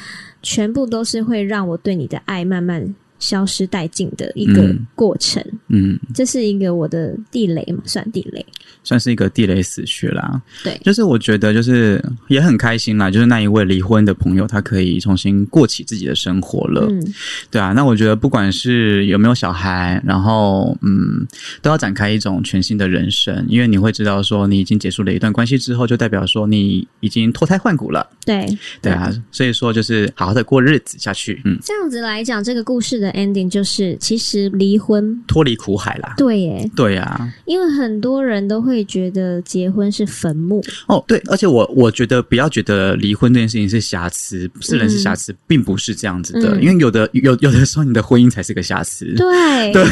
[0.42, 5.40] 全部都是会让我对你的爱慢慢消失殆尽的一个嗯过程。
[5.68, 8.44] 嗯，这是一个我的地雷嘛，算地雷。
[8.82, 10.40] 算是一个地雷死穴啦。
[10.64, 16.86] 对，就是我觉得就是也很开心啦，就是那一位离婚的朋友，他可以重新过起自己的生活了。
[16.90, 17.14] 嗯，
[17.50, 21.26] 对啊，那我觉得不管是有没有小孩，然后嗯，
[21.60, 28.08] 都要展开一种全新的人生，因为你会知道说你已经结束了一段关系之后，就代表说你已经脱胎换骨了。
[28.24, 28.46] 对，
[28.80, 36.14] 对啊，所以说就是好好的过日子下去，嗯，这样子来讲，这个故事的 ending 就是，其实离婚，脱离苦海啦。
[36.16, 46.62] 对耶，对啊，因为很多人都会觉得结婚是坟墓，哦，对，而且我我觉得不要觉得离婚这件事情是瑕疵，是人是瑕疵，并不是这样子的，嗯。
[46.62, 49.14] 因为有的有有的时候你的婚姻才是个瑕疵。
[49.16, 49.84] 对，对。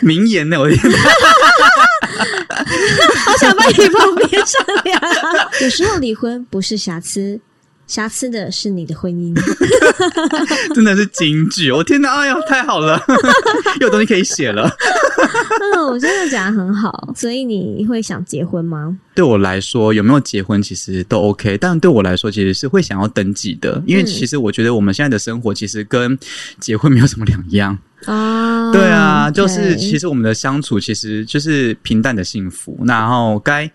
[0.00, 0.68] 名言呢，我
[3.24, 5.00] 好想把你旁边上梁。
[5.62, 7.38] 有时候离婚不是瑕疵，
[7.90, 9.34] 瑕疵的是你的婚姻。
[10.72, 11.72] 真的是金句！
[11.72, 13.02] 我天哪，哎呀，太好了，
[13.80, 14.70] 又有东西可以写了。
[15.74, 18.96] 嗯，我真的讲的很好，所以你会想结婚吗？
[19.14, 24.06] 对我来说，有没有结婚其实都 OK，但对我来说，其实是会想要登记的，因为嗯。
[24.06, 26.18] 其实我觉得我们现在的生活其实跟
[26.58, 27.78] 结婚没有什么两样。
[28.06, 33.70] 啊，对啊，就是其实我们的相处其实就是平淡的幸福，然后该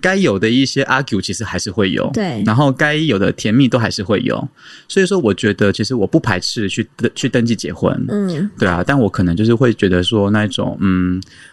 [0.00, 2.42] 该有的一些 argue 其实还是会有，对。
[2.44, 4.48] 然后该有的甜蜜都还是会有，
[4.88, 10.87] 所以说我觉得其实我不排斥去登去登记结婚，嗯，对啊，但我可能就是会觉得说那种嗯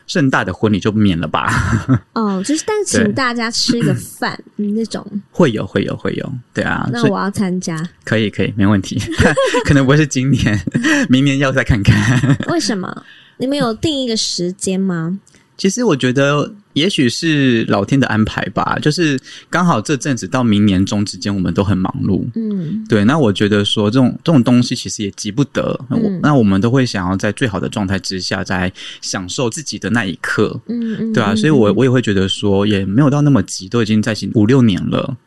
[0.07, 1.49] 盛大的婚礼就免了吧，
[2.13, 8.99] 哦，就是但是请大家吃个饭嗯那种，会有会有会有，对啊，那我要参加，可以可以没问题，
[9.65, 10.59] 可能不会是今年，
[11.09, 12.37] 明年要再看看。
[12.49, 13.03] 为什么？
[13.37, 15.19] 你们有定一个时间吗？
[15.57, 22.23] 其实我觉得，也许是老天的安排吧，就是刚好这阵子到明年中之间，我们都很忙碌。
[22.35, 35.17] 嗯对，那我觉得说这种这种东西其实也急不得，那我嗯那我们都会想要在最好的状态之下，在享受自己的那一刻，嗯嗯，对啊，嗯所以我我也会觉得说，也没有到那么急，都已经在一起五六年了，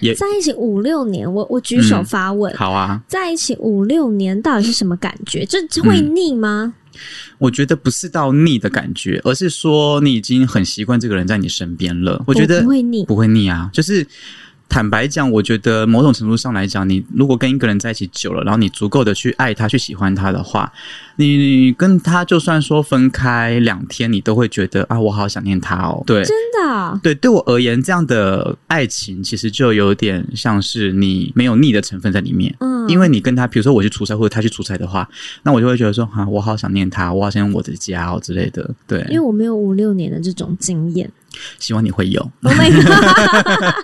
[0.00, 3.02] 也在一起五六年，我我举手嗯发问，好啊。
[3.08, 5.44] 在一起五六年到底是什么感觉？
[5.44, 6.74] 这这会嗯腻吗？
[7.38, 12.22] 我觉得不是到腻的感觉，而是说你已经很习惯这个人在你身边了。
[12.26, 14.06] 我觉得不会腻，不会腻啊，就是
[14.72, 20.72] 坦白讲，我觉得某种程度上来讲，你如果跟一个人在一起久了，然后你足够的去爱他、去喜欢他的话，
[21.16, 26.02] 你跟他就算说分开两天，你都会觉得啊，我好想念他哦。
[26.06, 26.24] 对。
[26.24, 35.06] 真的啊、对，对我而言，这样的爱情其实就有点像是你没有腻的成分在里面，嗯，因为你跟他，比如说我去出差或者他去出差的话，
[35.42, 38.70] 那我就会觉得说，啊，我好想念他，我好想念我的家哦之类的。
[38.86, 41.10] 对因为，我没有五六年的这种经验。
[41.58, 43.74] 希望你会有，Oh my god！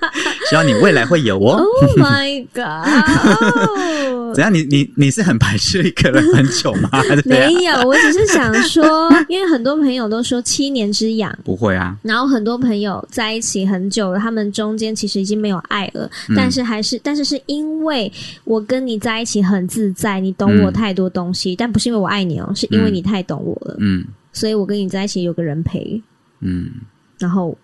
[0.49, 1.59] 希望你未来会有哦。
[1.59, 4.35] Oh my god！
[4.35, 4.53] 怎样？
[4.53, 6.89] 你你你是很排斥一个人很久吗？
[7.25, 18.11] 没有，我只是想说，因为很多朋友都说七年之痒，不会啊，然后很多朋友在一起很久了，他们中间其实已经没有爱了，但是还是，但是是因为
[18.45, 24.05] 我跟你在一起很自在，你懂我嗯太多东西，但不是因为我爱你哦，是因为你太懂我了，嗯。
[24.31, 26.01] 所以我跟你在一起有个人陪，
[26.41, 26.71] 嗯，
[27.19, 27.57] 然后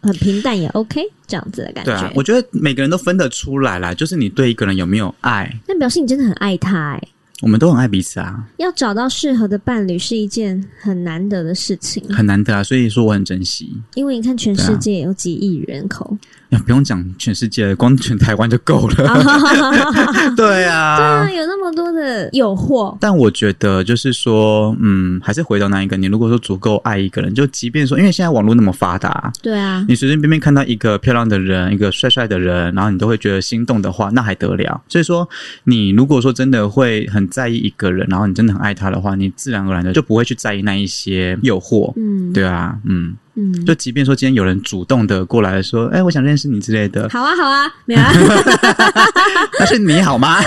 [0.00, 1.92] 很平淡也 OK，这样子的感觉。
[1.92, 7.08] 对啊，我觉得每个人都分得出来啦，就是你对一个人有没有爱，那表示你真的很爱他哎、
[7.42, 13.72] 我们都很爱彼此啊，要找到适合的伴侣是一件很难得的事情，很难得啊，所以说我很珍惜。
[13.94, 16.16] 因为你看全世界有几亿人口，
[16.50, 18.94] 呀，不用讲全世界，光全台湾就够了。
[20.36, 21.30] 对啊对啊啊，。
[21.30, 34.80] 有那么多的诱惑，但我觉得就是说，嗯，还是回到那一个，你如果说足够爱一个人，就即便说，因为现在网络那么发达，对啊，你随随便便看到一个漂亮的人，一个帅帅的人，然后你都会觉得心动的话，那还得了？
[34.88, 35.28] 所以说，
[35.64, 41.92] 你如果说真的会很在意一个人，然后你真的很爱他的话，你自然而然的就不会去在意那一些诱惑。
[41.96, 48.12] 嗯，对啊，嗯，嗯，就即便说今天有人主动的过来说，哎，我想认识你之类的，好啊，好啊，没有啊，
[49.58, 50.40] 那是你好吗？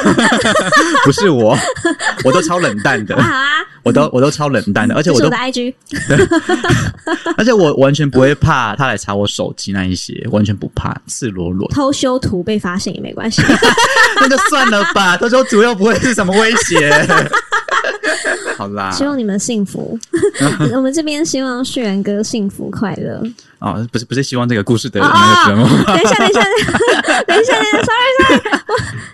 [1.05, 1.57] 不是我，
[2.23, 3.15] 我都超冷淡的。
[3.21, 3.47] 好，啊，
[3.83, 5.73] 我都我都超冷淡的，而且我都是我的 IG，
[7.37, 13.41] 而且我完全不会怕他来查我手机那一些，完全不怕，赤裸裸，偷修图被发现也没关系，
[14.21, 16.91] 那就算了吧，到时候主要不会是什么威胁。
[18.57, 19.97] 好啦，希望你们幸福。
[20.73, 23.21] 我们这边希望旭然哥幸福快乐。
[23.59, 26.41] 哦，不是不是希望这个故事的啊那个节目，等一下，等一下，
[27.27, 28.61] 等一下，等一下， sorry sorry，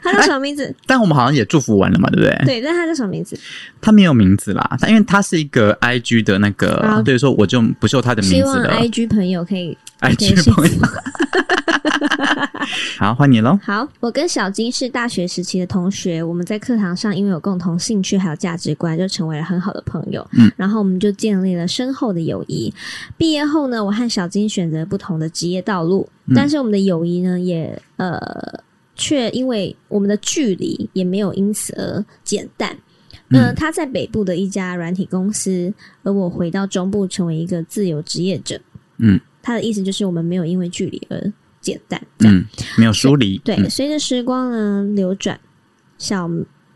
[0.03, 0.73] 他叫什么名字？
[0.85, 2.45] 但我们好像也祝福完了嘛，对不对？
[2.45, 3.39] 对，但他叫什么名字？
[3.81, 8.73] 他没有名字啦，他因为他是一个 I G 的那个，好所以说我就不秀他的名字了。
[8.81, 10.71] IG 朋友可以 IG 朋友。
[12.97, 13.57] 好，换你喽。
[13.63, 20.25] 好，我跟小金是大学时期的同学，我们在课堂上因为有共同兴趣还有价值观，就成为了很好的朋友。
[20.33, 22.73] 嗯，然后我们就建立了深厚的友谊。
[23.17, 28.19] 毕业后呢，我和小金选择不同的职业道路，但是我们的友谊呢，也呃，
[28.95, 32.75] 却因为我们的距离也没有因此而减淡。
[33.29, 38.59] 嗯，他在北部的一家软体公司，而我回到中部成为一个自由职业者。
[38.97, 41.33] 嗯，他的意思就是我们没有因为距离而。
[41.61, 42.45] 简单，嗯，
[42.77, 43.37] 没有疏离。
[43.39, 45.37] 对，随着时光呢流转，
[45.97, 46.25] 小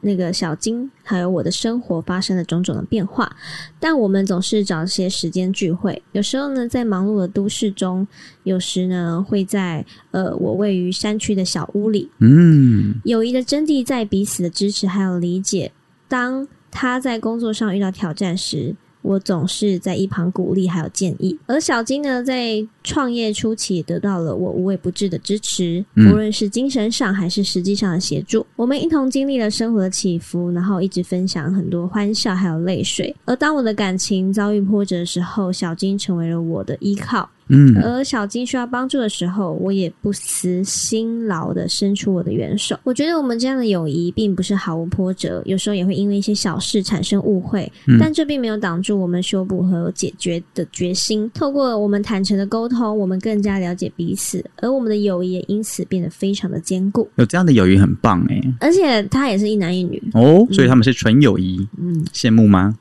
[0.02, 3.34] 那个小金还有我的生活发生了种种的变化，
[3.80, 6.04] 但我们总是找些时间聚会。
[6.12, 8.06] 有时候呢，在忙碌的都市中，
[8.44, 12.12] 有时呢会在呃我位于山区的小屋里。
[12.20, 15.72] 嗯，友谊的真谛在彼此的支持还有理解。
[16.10, 18.76] 当他在工作上遇到挑战时。
[19.04, 21.38] 我总是在一旁鼓励，还有建议。
[21.46, 28.44] 而小金呢，在创业初期得到了我无微不至的支持，无论是精神上还是实际上的协助。
[28.56, 33.16] 我们一同经历了生活的起伏，然后一直分享很多欢笑，还有泪水。
[33.26, 37.30] 而当我的感情遭遇波折的时候，小金成为了我的依靠。
[37.48, 42.78] 嗯，而小金需要帮助的时候，我也不辞辛劳的伸出我的援手。
[42.84, 51.30] 我觉得我们这样的友谊并不是毫无波折，有时候也会因为一些小事产生误会，但这并没有挡住我们修补和解决的决心。
[51.34, 57.10] 透过我们坦诚的沟通，我们更加了解彼此，而我们的友谊也因此变得非常的坚固。
[57.16, 61.68] 有这样的友谊很棒哎，而且他也是一男一女哦，所以他们是纯友谊。
[61.78, 62.74] 嗯，羡慕吗？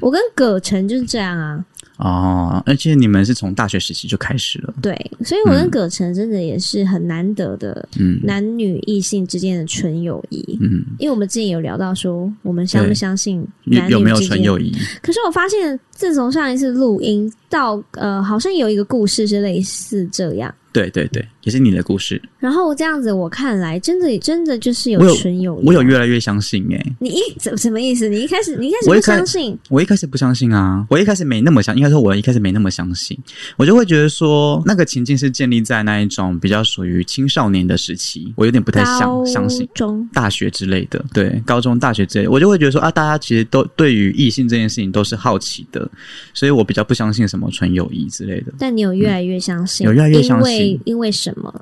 [0.00, 1.64] 我跟葛晨就是这样啊。
[1.98, 14.72] 哦，而且你们是从大学时期就开始了，对，所以我跟葛晨真的也是很难得的，嗯，男女异性之间的纯友谊，嗯，因为我们之前有聊到说，我们相不相信男女有纯友谊？
[15.00, 20.54] 可是我发现，自从上一次录音到呃，好像有一个故事是类似这样。
[20.72, 22.20] 对对对，也是你的故事。
[22.40, 25.66] 然后这样子，我看来真的真的就是有纯友谊。
[25.66, 26.92] 我有越来越相信哎。
[26.98, 28.08] 你一怎什么意思？
[28.08, 29.56] 你一开始你一开始不相信？
[29.70, 30.84] 我一开始不相信啊！
[30.90, 33.16] 我一开始没那么相，应该说我一开始没那么相信。
[33.56, 39.68] 我就会觉得说，那个情境是建立在那一种比较属于青少年的时期，我有点不太相相信。
[39.72, 45.88] 中大学之类的，对，高中大学之类，我就会觉得说啊，大家其实都对于异性这件事情都是好奇的，
[46.34, 48.52] 所以我比较不相信什么纯友谊之类的。
[48.58, 50.80] 但你有越来越相信，有越来越相信。
[50.84, 51.52] 因为什么？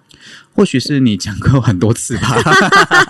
[0.54, 2.36] 或许是你讲过很多次吧。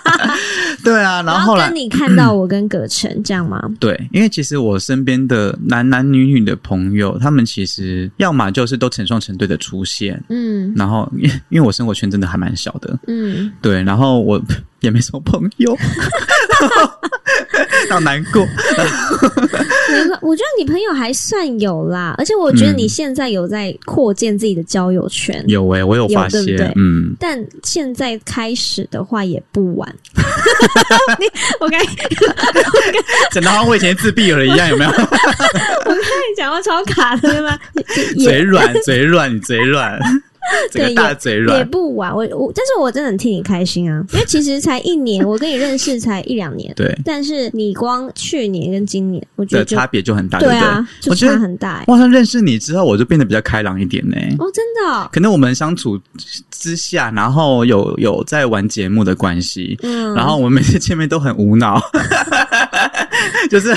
[0.83, 3.59] 对啊，然后后来你看到我跟葛晨这样吗？
[3.79, 14.41] 对，因为其实我身边的男男女女的朋友，他们其实要么就是都成双成对的出现，嗯，然后因因为我生活圈真的还蛮小的，嗯，对，然后我
[14.85, 15.77] 也没什么朋友。
[17.89, 18.41] 好难过。
[20.21, 25.43] 我觉得你朋友还算有啦，而且我觉得你现在有在扩建自己的交友圈。
[25.47, 27.15] 有哎，我有发现，嗯。
[27.19, 29.95] 但现在开始的话也不晚。
[31.19, 31.25] 你
[31.59, 31.79] 我刚
[33.31, 34.89] 整的好像我以前自闭了一样，有没有？
[34.91, 37.57] 我跟你讲话超卡的，对吗？
[38.23, 39.99] 嘴软，嘴软，你嘴软。
[40.71, 42.13] 对，大嘴软也不晚。
[42.13, 46.73] 我我，但是我真的很替你开心啊， 因为其实才一年，我跟你认识才一两年。
[46.75, 50.39] 对，但是你光去年跟今年，我觉得差别就很大。
[50.39, 51.83] 对啊，就差很大。
[51.87, 54.15] 我好像认识你之后，我就变得比较开朗一点呢。
[54.39, 55.09] 哦，真的？
[55.11, 55.99] 可能我们相处
[56.51, 61.81] 之下，然后有有在玩节目的关系，嗯，然后我们每次见面都很无脑，
[63.49, 63.73] 就是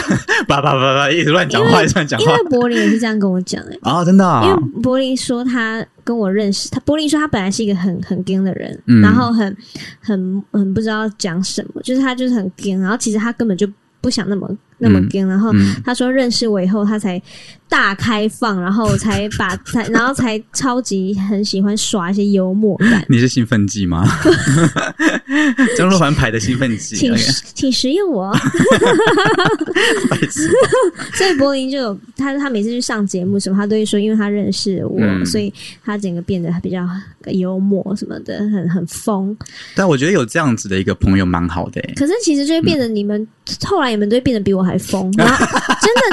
[0.47, 2.27] 叭叭叭叭一直乱讲话，一直乱讲话。
[2.27, 5.85] 因为柏林也是这样跟我讲哎，啊，真的，因为柏林说他。
[6.05, 9.55] 跟我认识他，柏林说他本来是一个很很 g 的人，然后很
[10.01, 13.69] 很很不知道讲什么，就是他就是很 g 然后其实他根本就
[14.01, 14.49] 不想那么
[14.79, 15.53] 那么跟然后
[15.85, 17.21] 他说认识我以后，他才。
[17.71, 23.05] 大开放，然后才把才，然后才超级很喜欢耍一些幽默感。
[23.11, 24.09] 你是兴奋剂吗？
[25.77, 27.15] 张若凡牌的兴奋剂，请
[27.55, 28.35] 请食用我。
[31.13, 35.53] 所以柏林就有他，他每次去上节目什么，他都会说，因为他认识我，所以
[35.85, 36.89] 他整个变得比较
[37.27, 39.37] 幽默什么的，很很疯。
[39.75, 41.83] 但我觉得有这样子的一个朋友蛮好的。
[41.97, 43.29] 可是其实就会变得你们
[43.67, 45.11] 后来你们都会变得比我还疯。
[45.13, 45.33] 真的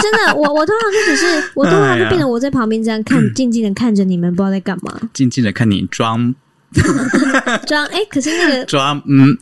[0.02, 1.44] 真的，我我通常就只是。
[1.54, 4.94] 我通常就变得我在旁边这样看，静静的看着你们，不知道在干嘛。
[5.14, 6.34] 静静的看你装
[7.68, 9.38] 装，哎，可是那个装，嗯，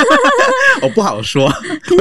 [0.82, 1.50] 我不好说，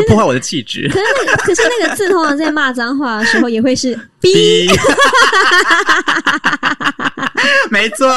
[0.07, 0.89] 破坏我的气质。
[0.89, 1.05] 可是，
[1.45, 4.69] 可是那个字通常在骂脏话的时候也会是 B。
[7.69, 8.07] 没错，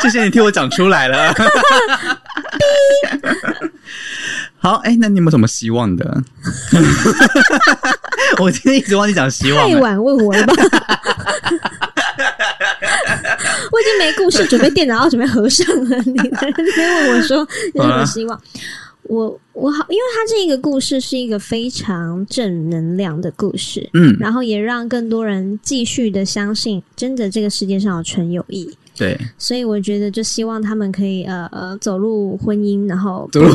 [0.00, 1.34] 谢谢你替我讲出来了。
[4.60, 6.22] 好，哎，那你有没有什么希望的？
[8.38, 9.68] 我今天一直忘记讲希望。
[9.68, 10.54] 太晚问我了吧？
[13.70, 18.40] 我已经没故事，准备电脑要准备合上了，你在那边问我说有什么希望？
[19.08, 28.70] 我我好，因为他这个故事是一个非常正能量的故事，嗯，然后也让更多人继续的相信，真的这个世界上有纯友谊。
[28.96, 33.48] 对，所以我觉得就希望他们可以呃呃走入婚姻，然后走入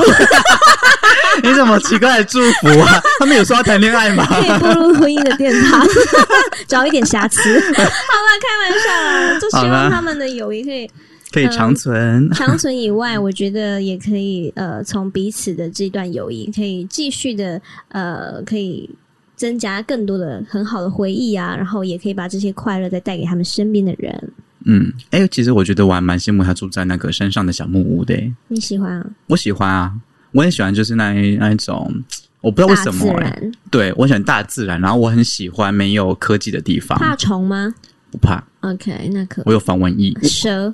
[1.43, 3.01] 你怎么奇怪的祝福啊？
[3.19, 4.25] 他们有说要谈恋爱吗？
[4.39, 5.85] 可以步入婚姻的殿堂，
[6.67, 7.59] 找一点瑕疵。
[7.59, 10.89] 好了，开玩笑啦，就希望他们的友谊可以
[11.33, 12.29] 可以长存。
[12.31, 17.59] 长存以外， 我觉得也可以呃，从彼此的这段友谊可以继续的
[17.89, 18.89] 呃，可以
[19.35, 24.31] 增加更多的很好的回忆啊，然后也可以把这些快乐再带给他们身边的人。
[24.65, 29.05] 嗯，哎、其实我觉得我还蛮羡慕他住在那个山上的小木屋的、欸你喜欢啊？
[29.27, 29.91] 我喜欢啊，
[30.31, 31.91] 我很喜欢，就是那一那一种，
[32.39, 37.75] 我不知道为什么、欸，对我喜欢大自然，然后我很喜欢没有科技的地方，怕虫吗
[38.09, 40.13] 不怕，？OK，那可我有防蚊液。
[40.21, 40.73] 蛇，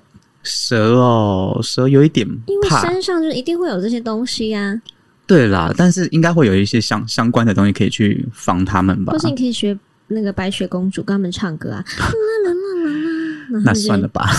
[0.50, 4.82] 蛇哦，蛇有一点因为怕，山上就一定会有这些东西啊，
[5.28, 9.20] 对啦，但是应该会有一些相相关的东西可以去防他们吧或？
[9.20, 9.78] 是你可以学
[10.08, 14.30] 那个白雪公主跟他们唱歌啊， 啦啦啦啦啦，那算了吧。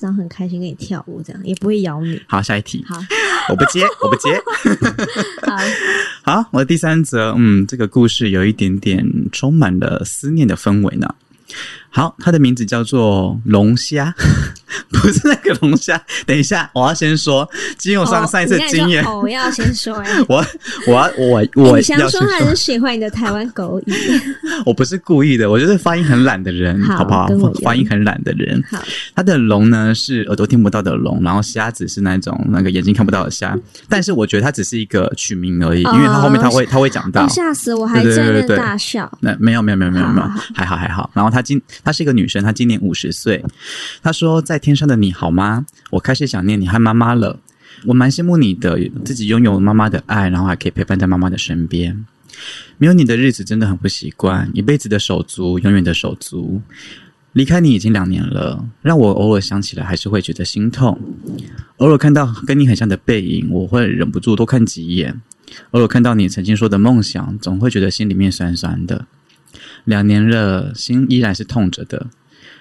[0.00, 2.22] 然后很开心跟你跳舞，这样也不会咬你。
[2.28, 2.96] 好，下一题，好，
[3.48, 4.30] 我不接， 我不接。
[5.42, 5.56] 好，
[6.22, 11.12] 好，我的第三则，嗯，这个故事有一点点充满了思念的氛围呢。
[11.90, 14.14] 好，它的名字叫做龙虾，
[14.92, 16.00] 不是那个龙虾。
[16.26, 20.44] 等一下，我要先说，经由上、哦上一次经验，哦，我要先说哎、 我
[20.86, 23.92] 我要我欸我你想说还是喜欢你的台湾狗语？
[24.66, 28.62] 我不是故意的，我就是发音很懒的人，好好不好发音很懒的人。
[28.70, 28.78] 好，
[29.16, 33.58] 它的龙呢是耳朵听不到的龙，然后虾子是那种那个眼睛看不到的虾。
[33.88, 37.28] 但是我觉得它只是一个取名而已，因为它后面它会它会讲到哦，。
[37.28, 39.10] 吓死我，还在那对对大笑。
[39.20, 41.10] 那没有没有没有没有没有还好还好。
[41.14, 43.44] 然后它今她是一个女生，她今年五十岁。
[44.02, 45.66] 她说：“在天上的你好吗？
[45.90, 47.38] 我开始想念你和妈妈了。
[47.86, 52.04] 我蛮羡慕你的，自己拥有妈妈的爱，然后还可以陪伴在妈妈的身边。
[52.76, 56.60] 没有你的日子真的很不习惯，一辈子的手足，永远的手足。
[57.34, 60.98] 离开你已经两年了，让我偶尔想起来还是会觉得心痛。
[61.76, 65.20] 偶尔看到跟你很像的背影，我会忍不住多看几眼。
[65.70, 69.06] 偶尔看到你曾经说的梦想，总会觉得心里面酸酸的。
[69.88, 72.08] 两年了，心依然是痛着的。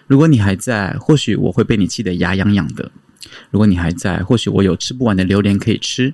[0.08, 2.90] 如果你还在，或许我会被你气得牙痒痒的；
[3.52, 6.14] 如果你还在，或许我有吃不完的榴莲可以吃；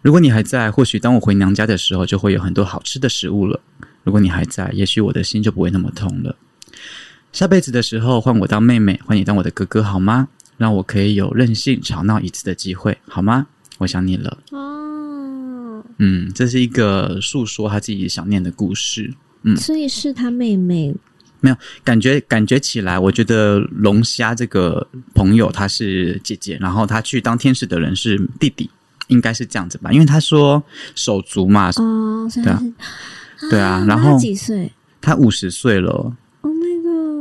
[0.00, 3.60] 如果你还在，或许当我回娘家的时候，就会有很多好吃的食物了；
[4.02, 6.34] 如果你还在，也许我的心就不会那么痛了。
[7.34, 10.28] 下辈子的时候，换我当妹妹，换你当我的哥哥，好吗？
[10.56, 13.46] 让我可以有任性吵闹一次的机会，好吗？
[13.76, 14.38] 我想你了。
[14.52, 19.12] 哦，嗯，这是一个诉说他自己想念的故事。
[19.56, 20.94] 所以是他妹妹
[21.40, 28.68] 没有感觉感觉起来，我觉得龙虾这个朋友她是姐姐，然后她去当天使的人是弟弟，
[29.08, 29.90] 应该是这样子吧？
[29.90, 30.62] 因为他说
[30.94, 32.62] 手足嘛，哦，对啊
[33.38, 34.70] 是对啊，然后他几岁
[35.00, 36.12] 他五十岁了，？Oh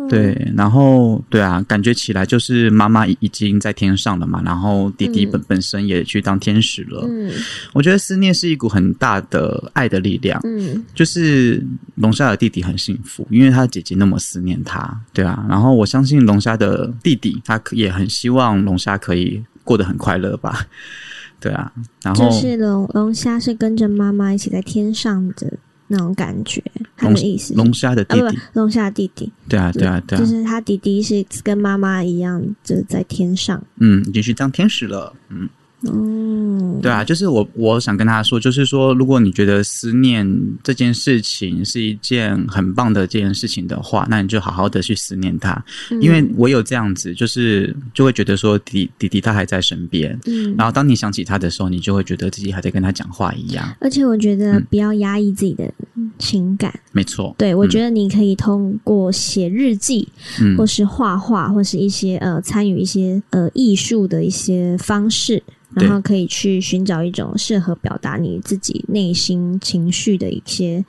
[0.10, 7.06] 对，然后对啊，感觉起来就是妈妈已已经在天上了嘛，然后弟弟嗯本、本身也去当天使了。
[7.08, 7.32] 嗯
[7.74, 10.40] 我觉得思念是一股很大的爱的力量。
[10.44, 11.64] 嗯就是
[11.96, 15.46] 龙虾的弟弟很幸福，因为他的姐姐那么思念他，对啊。
[15.48, 20.66] 然后我相信龙虾的弟弟，他可也很希望龙虾可以过得很快乐吧，
[21.40, 21.72] 对啊。
[22.04, 25.54] 然后就是龙龙虾是跟着妈妈一起在天上的
[25.90, 26.64] 那种感觉，
[26.96, 33.62] 他龙的意思龙虾的弟啊，弟，不，龙虾弟弟，对啊，对啊，对啊就，是他弟弟是跟妈妈一样，就是在天上。
[33.80, 35.50] 嗯，已经是当天使了，嗯。
[35.84, 40.30] 哦，对啊，就是我我想跟他说，就是说，如果你觉得思念
[40.62, 46.02] 这件事情是一件很棒的这件事情的话，那你就好好的去思念他，嗯。
[46.02, 53.74] 因为我有这样子，就是就会觉得说弟弟弟他还在身边，嗯，然后当你想起他的时候，你就会觉得自己还在跟他讲话一样。
[53.80, 54.68] 而且我觉得嗯。
[54.70, 55.72] 不要压抑自己的
[56.18, 56.74] 情感。
[56.92, 57.70] 没错，对，我嗯。
[57.70, 60.08] 觉得你可以通过写日记，
[60.42, 60.58] 嗯。
[60.58, 70.84] 或是画画，或是一些呃参与一些呃艺术的一些方式，对然后可以去寻找一种适合表达你自己内心情绪的一些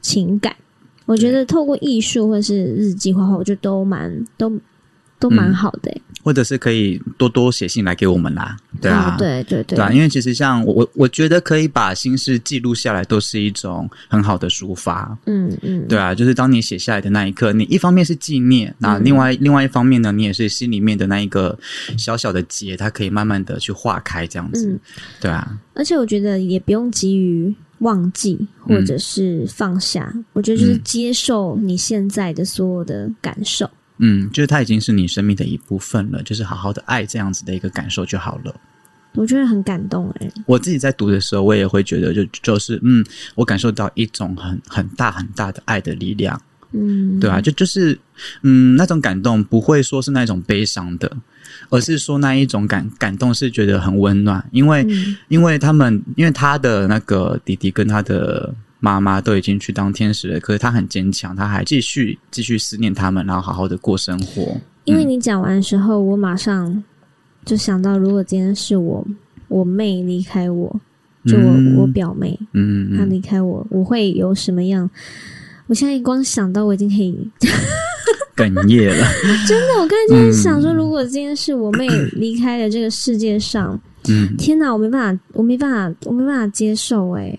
[0.00, 0.56] 情感。
[1.06, 4.50] 我觉得透过艺术或是日记画画，我觉得都蛮都
[5.18, 6.02] 都蛮嗯好的、欸。
[6.22, 15.14] 或者是可以多多写信来给我们啦，对啊，哦对对对对啊，因为其实像我我我觉得可以把心事记录下来，都是一种很好的抒发。
[15.26, 21.58] 嗯嗯，对啊，就是当你写下来的那一刻，你一方面是纪念，那嗯另外、另外一方面呢，你也是心里面的那一个
[21.98, 24.66] 小小的结，它可以慢慢的去化开，这样子。
[24.66, 24.80] 嗯
[25.20, 33.68] 对啊，而且我觉得也不用急于忘记或者是放下，我觉得就是嗯接受你现在的所有的感受。
[33.98, 38.54] 嗯，就是它已经是你生命的一部分了，就是好好的爱这样子的一个感受就好了。
[39.14, 43.04] 我觉得很感动哎、我自己在读的时候，我也会觉得就就是嗯，
[43.36, 46.40] 我感受到一种很很大很大的爱的力量。
[46.72, 47.96] 嗯，对啊，就就是
[48.42, 51.16] 嗯，那种感动不会说是那种悲伤的，
[51.70, 64.56] 而是说那一种感感动是觉得很温暖，因为、嗯因为他们因为他的那个弟弟跟他的妈妈都已经去当天使了，可是他很坚强，他还继续继续思念他们，然后好好的过生活。
[64.84, 66.84] 因为你讲完的时候，我马上
[67.44, 69.06] 就想到，如果今天是我
[69.48, 70.80] 我妹离开我，
[71.24, 74.88] 就我、嗯我表妹嗯她离开我，我会有什么样？
[75.66, 77.30] 我现在光想到我已经可以，
[78.36, 79.06] 哽咽了，
[79.46, 83.78] 真的，我刚才就是想说，嗯如果今天是我妹离开了这个世界上，
[84.08, 87.38] 嗯，天哪，我没办法，我没办法，我没办法接受、欸，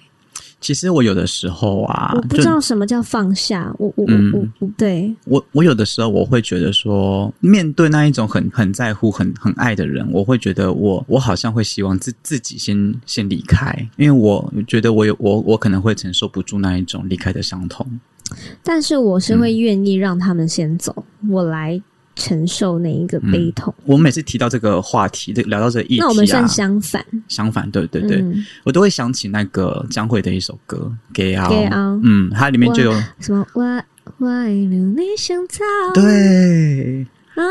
[0.62, 4.32] 其实我有的时候啊，我不知道什么叫放下，我我我嗯。
[4.34, 17.86] 我我对，我我有的时候我会觉得说，面对那一种很很在乎、很很爱的人，我会觉得我我好像会希望自自己先先离开，因为我觉得我有我我可能会承受不住那一种离开的伤痛。
[18.63, 19.39] 但是我是嗯。
[19.39, 21.82] 会愿意让他们先走，我来
[22.15, 23.73] 承受那一个悲痛。
[23.86, 33.63] 我每次提到这个话题，这聊到这个议题、啊，那我们算相反，相反，对对对，嗯，我都会想起那个江蕙的一首歌《给傲》，给傲嗯，它里面就有什么我
[34.17, 35.63] 我爱留你香草，
[35.93, 37.05] 对。
[37.36, 37.43] 啊，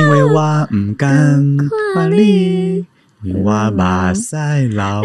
[0.00, 1.08] 因为我唔敢
[1.56, 2.84] 看看你，
[3.24, 4.36] 因为我目屎
[4.68, 4.80] 流。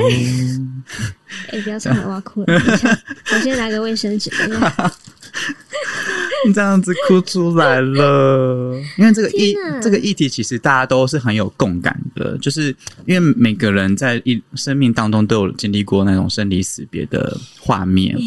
[1.52, 2.46] 哎、不要唱了，我要哭了。
[3.32, 4.30] 我先拿个卫生纸。
[6.48, 18.18] 你这样子哭出来了，因为这个议这个议题其实大家都是很有共感的，就是因为每个人在一生命当中都有经历过那种生离死别的画面，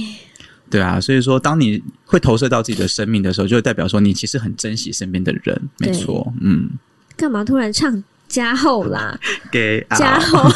[0.71, 6.71] 对啊，所以说当你会投射到自己的生命的时候，就代表说你其实很珍惜身边的人，没错，嗯，
[7.17, 9.15] 干嘛突然唱加厚啦？
[9.53, 10.49] 给啊加厚，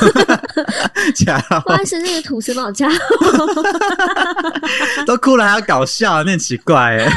[1.15, 2.97] 加不好意思，那个吐司帮我加厚。
[5.07, 7.09] 都哭了还要搞笑，那很奇怪哎，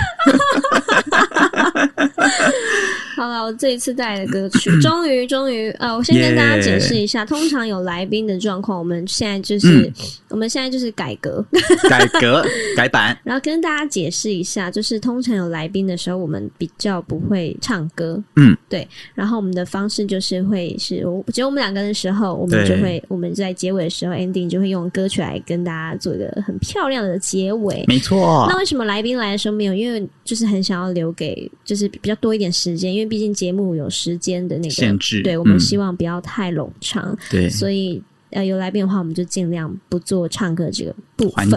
[3.19, 9.93] 好了，我这一次带来的歌曲， 终于终于呃，我先跟大家解释一下，通常有来宾的状况，我们现在就是、嗯。
[10.29, 11.43] 我们现在就是改革，
[11.89, 12.45] 改革？
[12.77, 27.83] 改版，然后跟大家解释一下，就是通常有来宾的时候，我们比较不会唱歌，嗯，对，然后我们的方式就是会是我只有我们两个人的时候，我们就会我们在结尾的时候 ending 就会用歌曲来跟大家做一个很漂亮的结尾。
[27.87, 28.45] 没错。
[28.47, 29.73] 那，为什么来宾来的时候没有？
[29.73, 41.49] 因为就是很想要留给，就是比较多一点时间，因为毕竟节目有时间的那个限制对我们嗯希望不要太冗长，对，所以呃有来宾的话，我们就尽量不做唱歌这个部分，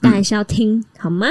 [0.00, 1.26] 但还是要听好吗？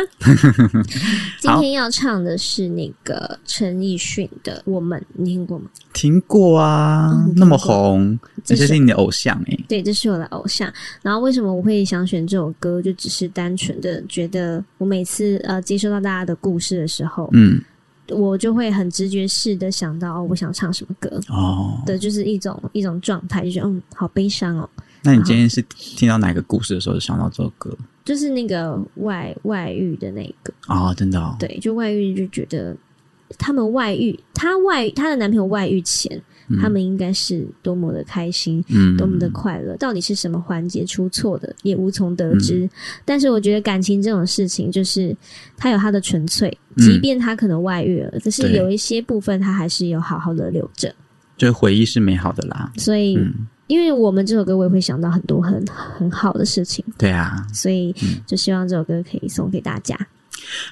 [1.40, 5.66] 今天要唱的是那个陈奕迅的《我们》，你听过吗？
[5.94, 10.72] 听过啊，那么红，这是是你的偶像哎、对，这是我的偶像。
[11.02, 12.82] 然后为什么我会想选这首歌？
[12.82, 17.62] 就只是单纯的觉得，我每次呃接收到大家的故事的时候，嗯，
[18.10, 24.70] 我就会很直觉式的想到、哦我想唱什么歌哦，的，就是一种一种状态，就觉得嗯，好悲伤哦。
[25.04, 27.76] 那你今天是听到哪个故事的时候想到这首歌？
[28.04, 32.76] 就是那个外外遇的那个，哦，真的、哦，对，就外遇就觉得
[33.38, 42.70] 他们外遇，她外她的男朋友外遇前，嗯他们应该是多么的开心，嗯，多么的快乐，到底是什么环节出错的，也无从得嗯知。
[43.04, 45.16] 但是我觉得感情这种事情，就是
[45.56, 50.94] 它有它的纯粹，嗯即便他可能外遇了，可是有一些部分他还是有好好的留着。
[51.38, 52.72] 就是回忆是美好的啦。
[52.78, 57.46] 所以，嗯，因为我们这首歌，我也会想到很多很很好的事情，对啊。
[57.54, 59.96] 所以嗯就希望这首歌可以送给大家。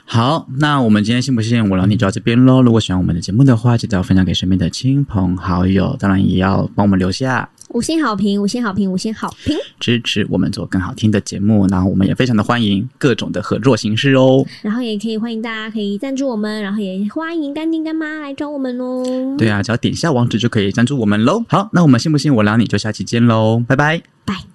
[0.06, 2.62] 好，那我们今天信不信我聊你就到这边喽。
[2.62, 9.56] 如果喜欢我们的节目的话，记得要分享给身边的亲朋好友，当然也要帮我们留下五星好评，五星好评，五星好评。
[9.80, 11.68] 支持我们做更好听的节目。
[11.68, 14.46] 然后我们也非常的欢迎各种的合作形式哦。
[14.62, 19.36] 然后也可以欢迎大家可以赞助我们，然后也欢迎干爹干妈来找我们哦。
[19.38, 21.44] 对啊，只要点一下网址就可以赞助我们喽。
[21.50, 24.02] 好，那我们信不信我聊你就下期见喽，拜拜。
[24.24, 24.55] 拜。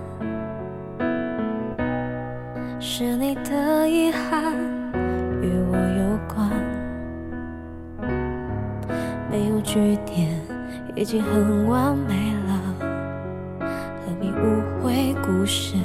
[3.01, 4.53] 是你的遗憾
[5.41, 6.47] 与我有关。
[9.31, 10.39] 没有句点
[10.95, 12.61] 已经很完美了
[14.05, 15.77] 何必误会故事？